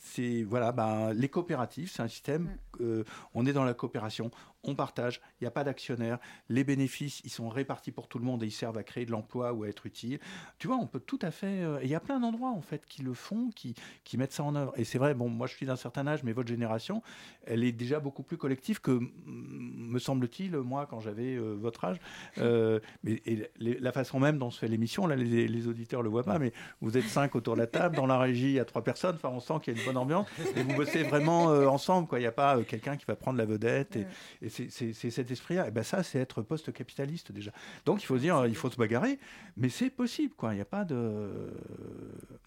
[0.01, 2.57] C'est voilà, bah, les coopératives, c'est un système.
[2.79, 4.31] euh, on est dans la coopération.
[4.63, 5.21] On partage.
[5.39, 6.19] Il n'y a pas d'actionnaire.
[6.49, 9.11] Les bénéfices, ils sont répartis pour tout le monde et ils servent à créer de
[9.11, 10.19] l'emploi ou à être utiles.
[10.59, 11.63] Tu vois, on peut tout à fait.
[11.63, 14.33] euh, et il y a plein d'endroits en fait qui le font, qui, qui mettent
[14.33, 14.73] ça en œuvre.
[14.77, 15.13] Et c'est vrai.
[15.15, 17.01] Bon, moi, je suis d'un certain âge, mais votre génération,
[17.45, 21.97] elle est déjà beaucoup plus collective que, me semble-t-il, moi, quand j'avais euh, votre âge.
[22.37, 26.01] Euh, mais et les- la façon même dont se fait l'émission, là, les, les auditeurs
[26.03, 28.53] le voient pas, mais vous êtes cinq autour de la table, dans la régie, il
[28.53, 29.15] y a trois personnes.
[29.15, 32.07] Enfin, on sent qu'il y a une bonne ambiance et vous bossez vraiment euh, ensemble.
[32.07, 33.95] Quoi, il n'y a pas quelqu'un qui va prendre la vedette.
[33.95, 34.05] Et,
[34.41, 35.67] et c'est- cet esprit-là.
[35.67, 37.51] Et ben ça, c'est être post-capitaliste déjà.
[37.85, 39.19] Donc, il faut se dire, il faut se bagarrer,
[39.57, 40.33] mais c'est possible.
[40.35, 41.51] Quoi, il n'y a pas de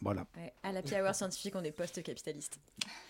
[0.03, 0.27] voilà.
[0.37, 2.59] Ouais, à la Hour scientifique, on est post-capitaliste.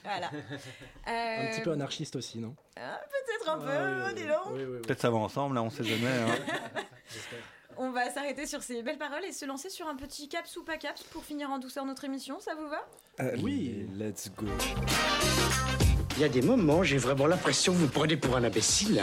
[0.02, 0.30] Voilà.
[1.06, 2.54] Un Euh, petit peu anarchiste aussi, non?
[2.76, 4.38] Ah, Peut-être un peu, Ah, oui, dis oui, donc.
[4.54, 4.80] oui, oui, oui.
[4.82, 6.06] Peut-être ça va ensemble, là, on sait jamais.
[6.06, 6.34] hein.
[7.76, 10.62] On va s'arrêter sur ces belles paroles et se lancer sur un petit caps ou
[10.62, 13.34] pas caps pour finir en douceur notre émission, ça vous va?
[13.42, 14.46] Oui, let's go.
[16.16, 19.02] Il y a des moments, j'ai vraiment l'impression que vous me prenez pour un imbécile.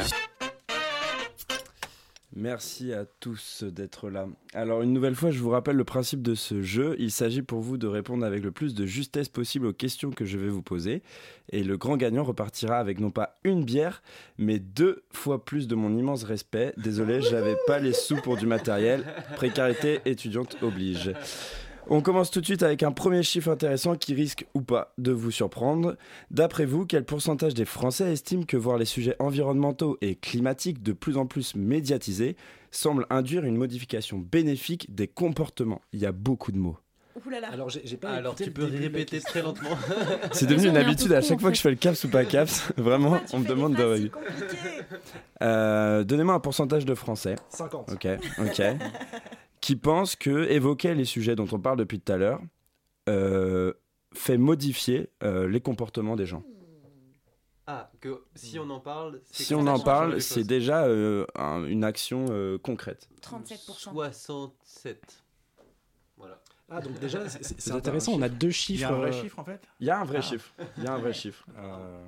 [2.33, 4.25] Merci à tous d'être là.
[4.53, 6.95] Alors une nouvelle fois, je vous rappelle le principe de ce jeu.
[6.97, 10.23] Il s'agit pour vous de répondre avec le plus de justesse possible aux questions que
[10.23, 11.03] je vais vous poser.
[11.49, 14.01] Et le grand gagnant repartira avec non pas une bière,
[14.37, 16.73] mais deux fois plus de mon immense respect.
[16.77, 19.03] Désolé, j'avais pas les sous pour du matériel.
[19.35, 21.11] Précarité étudiante oblige.
[21.89, 25.11] On commence tout de suite avec un premier chiffre intéressant qui risque ou pas de
[25.11, 25.97] vous surprendre.
[26.29, 30.93] D'après vous, quel pourcentage des Français estiment que voir les sujets environnementaux et climatiques de
[30.93, 32.35] plus en plus médiatisés
[32.71, 35.81] semble induire une modification bénéfique des comportements?
[35.91, 36.77] Il y a beaucoup de mots.
[37.51, 39.71] Alors, j'ai j'ai pas Alors écouté tu peux répéter très lentement.
[40.31, 42.71] C'est devenu une habitude à chaque fois que je fais le caps ou pas caps.
[42.77, 44.09] Vraiment, on me demande de.
[45.43, 47.35] Euh, Donnez-moi un pourcentage de Français.
[47.49, 47.91] 50.
[47.91, 48.07] Ok,
[48.39, 48.61] ok.
[49.61, 52.41] qui pensent que évoquer les sujets dont on parle depuis tout à l'heure
[53.09, 53.73] euh,
[54.13, 56.43] fait modifier euh, les comportements des gens.
[57.67, 61.63] Ah, que si on en parle, c'est Si on en parle, c'est déjà euh, un-
[61.65, 63.07] une action euh, concrète.
[63.21, 63.93] 37%.
[63.93, 65.23] 67.
[66.17, 66.41] Voilà.
[66.69, 68.87] Ah, donc déjà, c'est- intéressant, on a deux Il y chiffres.
[68.87, 70.21] a un vrai euh, chiffre en fait Il y a un vrai Ah.
[70.21, 70.51] chiffre.
[70.77, 71.45] Il y a un vrai chiffre.
[71.57, 72.05] Euh,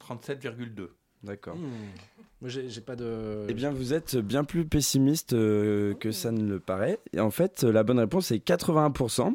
[0.00, 0.88] 37,2.
[1.22, 1.56] D'accord.
[1.56, 1.68] hmm.
[2.40, 3.46] Moi, j'ai pas de.
[3.48, 7.00] Eh bien, vous êtes bien plus pessimiste euh, que ça ne le paraît.
[7.12, 9.34] Et en fait, la bonne réponse est 81%.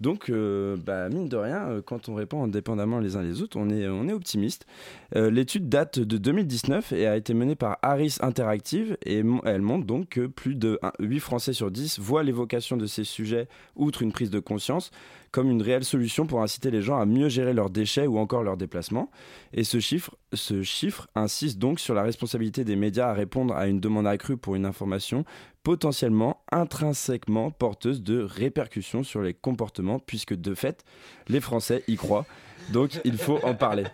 [0.00, 3.56] Donc, euh, bah, mine de rien, euh, quand on répond indépendamment les uns les autres,
[3.58, 4.66] on est, on est optimiste.
[5.14, 9.86] Euh, L'étude date de 2019 et a été menée par Harris Interactive et elle montre
[9.86, 14.12] donc que plus de 8 Français sur 10 voient l'évocation de ces sujets, outre une
[14.12, 14.90] prise de conscience,
[15.36, 18.42] comme une réelle solution pour inciter les gens à mieux gérer leurs déchets ou encore
[18.42, 19.10] leurs déplacements.
[19.52, 23.66] Et ce chiffre, ce chiffre insiste donc sur la responsabilité des médias à répondre à
[23.66, 25.26] une demande accrue pour une information
[25.62, 30.86] potentiellement intrinsèquement porteuse de répercussions sur les comportements, puisque de fait,
[31.28, 32.24] les Français y croient.
[32.72, 33.84] Donc il faut en parler.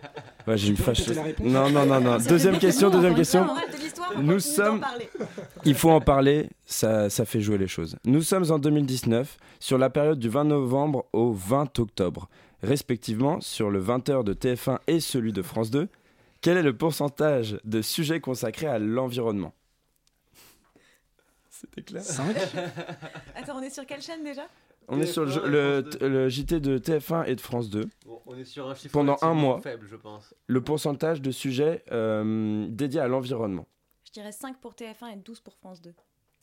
[0.47, 1.07] Ouais, j'ai une fâche.
[1.41, 2.17] Non, non, non, non.
[2.17, 3.47] Deuxième question, deuxième question.
[4.21, 4.81] Nous sommes.
[5.65, 7.97] Il faut en parler, ça, ça fait jouer les choses.
[8.05, 12.29] Nous sommes en 2019, sur la période du 20 novembre au 20 octobre,
[12.61, 15.87] respectivement sur le 20h de TF1 et celui de France 2.
[16.41, 19.53] Quel est le pourcentage de sujets consacrés à l'environnement?
[21.49, 22.35] C'était clair 5
[23.35, 24.47] Attends, on est sur quelle chaîne déjà?
[24.89, 26.07] On est sur le, TF1 et le- France 2.
[26.09, 27.89] le JT de TF1 et de France 2.
[28.05, 29.61] Bon, on est sur un chiffre Pendant un mois.
[29.61, 30.33] faible, je pense.
[30.47, 33.65] Le pourcentage de sujets euh, dédiés à l'environnement.
[34.05, 35.93] Je dirais 5 pour TF1 et 12 pour France 2.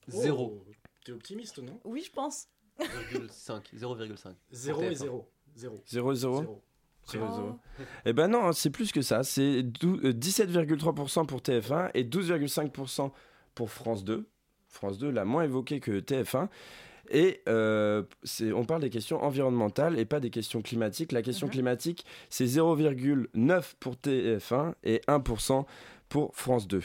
[0.08, 0.64] Zéro.
[0.66, 0.72] Oh,
[1.04, 1.78] T'es optimiste, non?
[1.84, 2.46] Oui, je pense.
[2.80, 3.62] 0,5.
[3.76, 4.34] 0,5.
[4.52, 5.30] 0 et 0.
[5.56, 5.82] 0.
[5.86, 6.62] 0 0 Zéro.
[7.06, 7.34] 0 Oh.
[7.34, 7.58] 0.
[8.04, 9.24] Eh ben non, c'est plus que ça.
[9.24, 13.10] C'est dou- euh, 17,3% pour TF1 et 12,5%
[13.54, 14.28] pour France 2.
[14.68, 16.48] France 2 l'a moins évoqué que TF1.
[17.12, 21.10] Et euh, c'est- on parle des questions environnementales et pas des questions climatiques.
[21.10, 25.66] La question climatique, c'est 0,9 pour TF1 et 1%
[26.08, 26.82] pour France 2.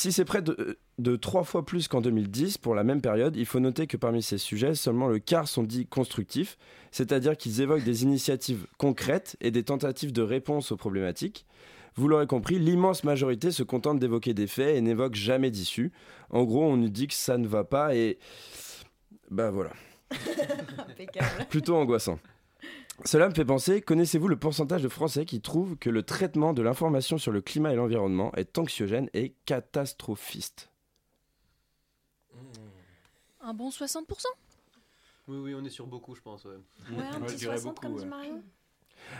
[0.00, 3.44] Si c'est près de, de trois fois plus qu'en 2010 pour la même période, il
[3.44, 6.56] faut noter que parmi ces sujets, seulement le quart sont dits constructifs,
[6.90, 11.44] c'est-à-dire qu'ils évoquent des initiatives concrètes et des tentatives de réponse aux problématiques.
[11.96, 15.92] Vous l'aurez compris, l'immense majorité se contente d'évoquer des faits et n'évoque jamais d'issue.
[16.30, 18.18] En gros, on nous dit que ça ne va pas et...
[19.30, 19.72] Ben voilà,
[20.78, 21.46] Impeccable.
[21.50, 22.18] plutôt angoissant.
[23.04, 26.62] Cela me fait penser, connaissez-vous le pourcentage de Français qui trouvent que le traitement de
[26.62, 30.70] l'information sur le climat et l'environnement est anxiogène et catastrophiste?
[33.40, 34.04] Un bon 60%
[35.28, 36.44] Oui, oui, on est sur beaucoup, je pense.
[36.44, 36.52] Ouais,
[36.92, 38.42] Ouais, un petit 60 comme dit Marion.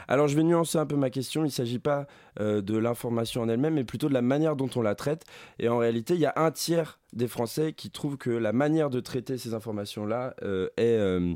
[0.08, 2.06] Alors je vais nuancer un peu ma question, il ne s'agit pas
[2.38, 5.24] euh, de l'information en elle-même, mais plutôt de la manière dont on la traite.
[5.58, 8.90] Et en réalité, il y a un tiers des Français qui trouvent que la manière
[8.90, 11.32] de traiter ces informations-là euh, est, euh,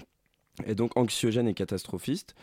[0.67, 2.35] est donc anxiogène et catastrophiste.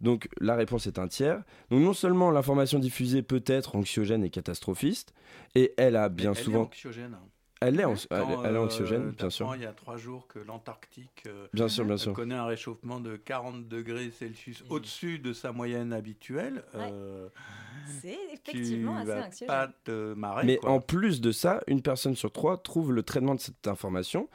[0.00, 1.42] Donc la réponse est un tiers.
[1.70, 5.14] Donc non seulement l'information diffusée peut être anxiogène et catastrophiste,
[5.54, 6.62] et elle a bien Elle est souvent...
[6.62, 7.16] anxiogène.
[7.64, 9.54] Elle est, ans- elle, Quand, elle est euh, anxiogène, bien sûr.
[9.54, 12.12] Il y a trois jours que l'Antarctique euh, Bien sûr, bien euh, sûr.
[12.12, 16.64] connaît un réchauffement de 40 degrés Celsius au-dessus de sa moyenne habituelle.
[16.74, 17.28] euh,
[18.00, 19.46] C'est effectivement tu assez vas anxiogène.
[19.46, 20.44] pas te marrer.
[20.44, 20.72] Mais quoi.
[20.72, 24.28] en plus de ça, une personne sur trois trouve le traitement de cette information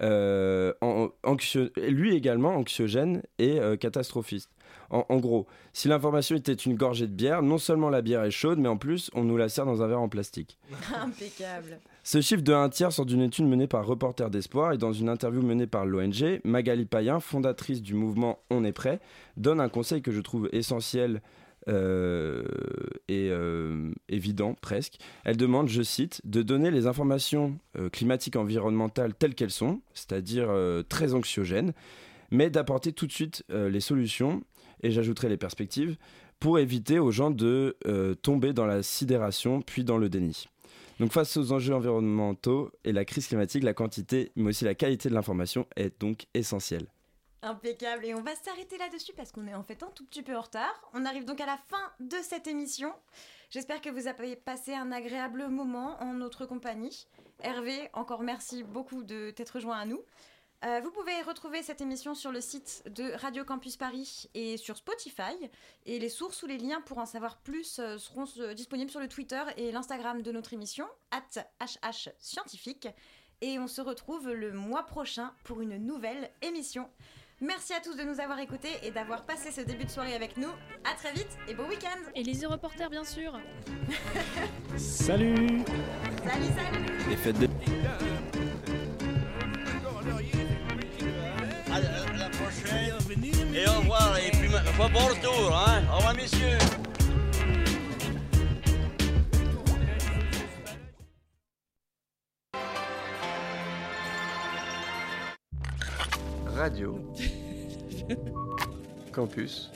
[0.00, 4.50] euh, en- anxio- lui également anxiogène et euh, catastrophiste.
[4.90, 8.30] En, en gros, si l'information était une gorgée de bière, non seulement la bière est
[8.30, 10.58] chaude, mais en plus on nous la sert dans un verre en plastique.
[11.02, 11.78] Impeccable.
[12.04, 15.08] Ce chiffre de un tiers sort d'une étude menée par Reporters d'Espoir et dans une
[15.08, 19.00] interview menée par l'ONG, Magali Payen, fondatrice du mouvement On est prêt,
[19.36, 21.22] donne un conseil que je trouve essentiel
[21.68, 22.44] euh,
[23.08, 24.98] et euh, évident presque.
[25.24, 30.46] Elle demande, je cite, de donner les informations euh, climatiques environnementales telles qu'elles sont, c'est-à-dire
[30.50, 31.72] euh, très anxiogènes,
[32.30, 34.42] mais d'apporter tout de suite les solutions,
[34.82, 35.96] et j'ajouterai les perspectives,
[36.40, 37.76] pour éviter aux gens de
[38.22, 40.46] tomber dans la sidération puis dans le déni.
[40.98, 45.10] Donc face aux enjeux environnementaux et la crise climatique, la quantité mais aussi la qualité
[45.10, 46.86] de l'information est donc essentielle.
[47.42, 48.06] Impeccable.
[48.06, 50.42] Et on va s'arrêter là-dessus parce qu'on est en fait un tout petit peu en
[50.42, 50.90] retard.
[50.94, 52.94] On arrive donc à la fin de cette émission.
[53.50, 57.06] J'espère que vous avez passé un agréable moment en notre compagnie.
[57.40, 60.00] Hervé, encore merci beaucoup de t'être rejoint à nous.
[60.64, 64.76] Euh, vous pouvez retrouver cette émission sur le site de Radio Campus Paris et sur
[64.76, 65.50] Spotify.
[65.86, 69.00] Et les sources ou les liens pour en savoir plus euh, seront euh, disponibles sur
[69.00, 72.86] le Twitter et l'Instagram de notre émission, at HH Scientifique.
[73.40, 76.88] Et on se retrouve le mois prochain pour une nouvelle émission.
[77.42, 80.36] Merci à tous de nous avoir écoutés et d'avoir passé ce début de soirée avec
[80.36, 80.50] nous.
[80.88, 81.98] À très vite et bon week-end.
[82.14, 83.32] Et les reporters, bien sûr.
[84.76, 85.64] Salut
[86.24, 87.48] Salut, salut Les fêtes des...
[91.72, 92.94] À la, la prochaine.
[93.56, 94.16] Et au revoir.
[94.18, 95.82] Et puis, bon retour, hein.
[95.92, 96.58] Au revoir, messieurs.
[106.62, 107.11] Radio
[109.12, 109.70] Campus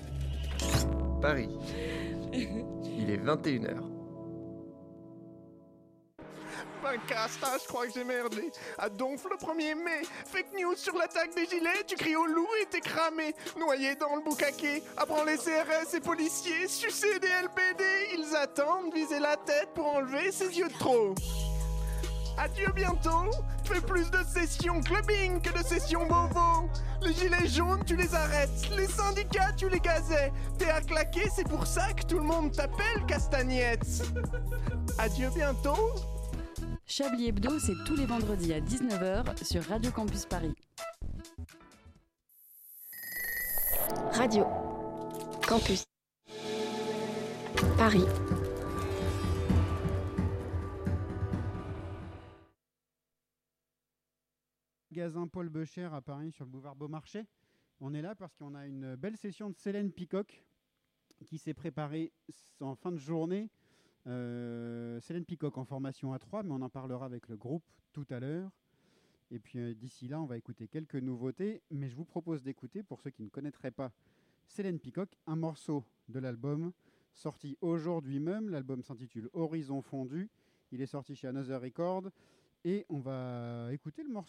[1.21, 1.51] Paris.
[2.33, 3.97] Il est 21h.
[6.83, 8.51] Ben Casta, je crois que j'ai merdé.
[8.79, 10.03] À Donf le 1er mai.
[10.27, 13.35] Fake news sur l'attaque des gilets, tu cries au loup et t'es cramé.
[13.59, 14.83] Noyé dans le boucaquet.
[14.97, 16.69] Apprends les CRS et policiers.
[16.69, 17.85] Sucer des LBD.
[18.19, 21.15] Ils attendent, viser la tête pour enlever ses yeux de trop.
[22.39, 23.31] Adieu bientôt.
[23.65, 26.69] Fais plus de sessions clubbing que de sessions bobo.
[27.03, 28.71] Les gilets jaunes, tu les arrêtes.
[28.77, 30.33] Les syndicats, tu les gazais.
[30.59, 34.03] T'es à claquer, c'est pour ça que tout le monde t'appelle Castagnette.
[34.99, 35.95] Adieu bientôt.
[36.87, 40.55] Chablis Hebdo, c'est tous les vendredis à 19h sur Radio Campus Paris.
[44.13, 44.47] Radio
[45.47, 45.85] Campus
[47.77, 48.05] Paris.
[54.97, 57.27] Magasin Paul Becher à Paris sur le boulevard Beaumarchais.
[57.83, 60.43] On est là parce qu'on a une belle session de Célène Picoc
[61.27, 62.15] qui s'est préparée
[62.61, 63.51] en fin de journée.
[64.07, 68.07] Euh, Célène Picoc en formation à 3, mais on en parlera avec le groupe tout
[68.09, 68.51] à l'heure.
[69.31, 72.83] Et puis euh, d'ici là, on va écouter quelques nouveautés, mais je vous propose d'écouter,
[72.83, 73.93] pour ceux qui ne connaîtraient pas
[74.49, 76.73] Célène Picoc, un morceau de l'album
[77.13, 78.49] sorti aujourd'hui même.
[78.49, 80.31] L'album s'intitule Horizon fondu.
[80.73, 82.05] Il est sorti chez Another Record.
[82.65, 84.25] Et on va écouter le morceau.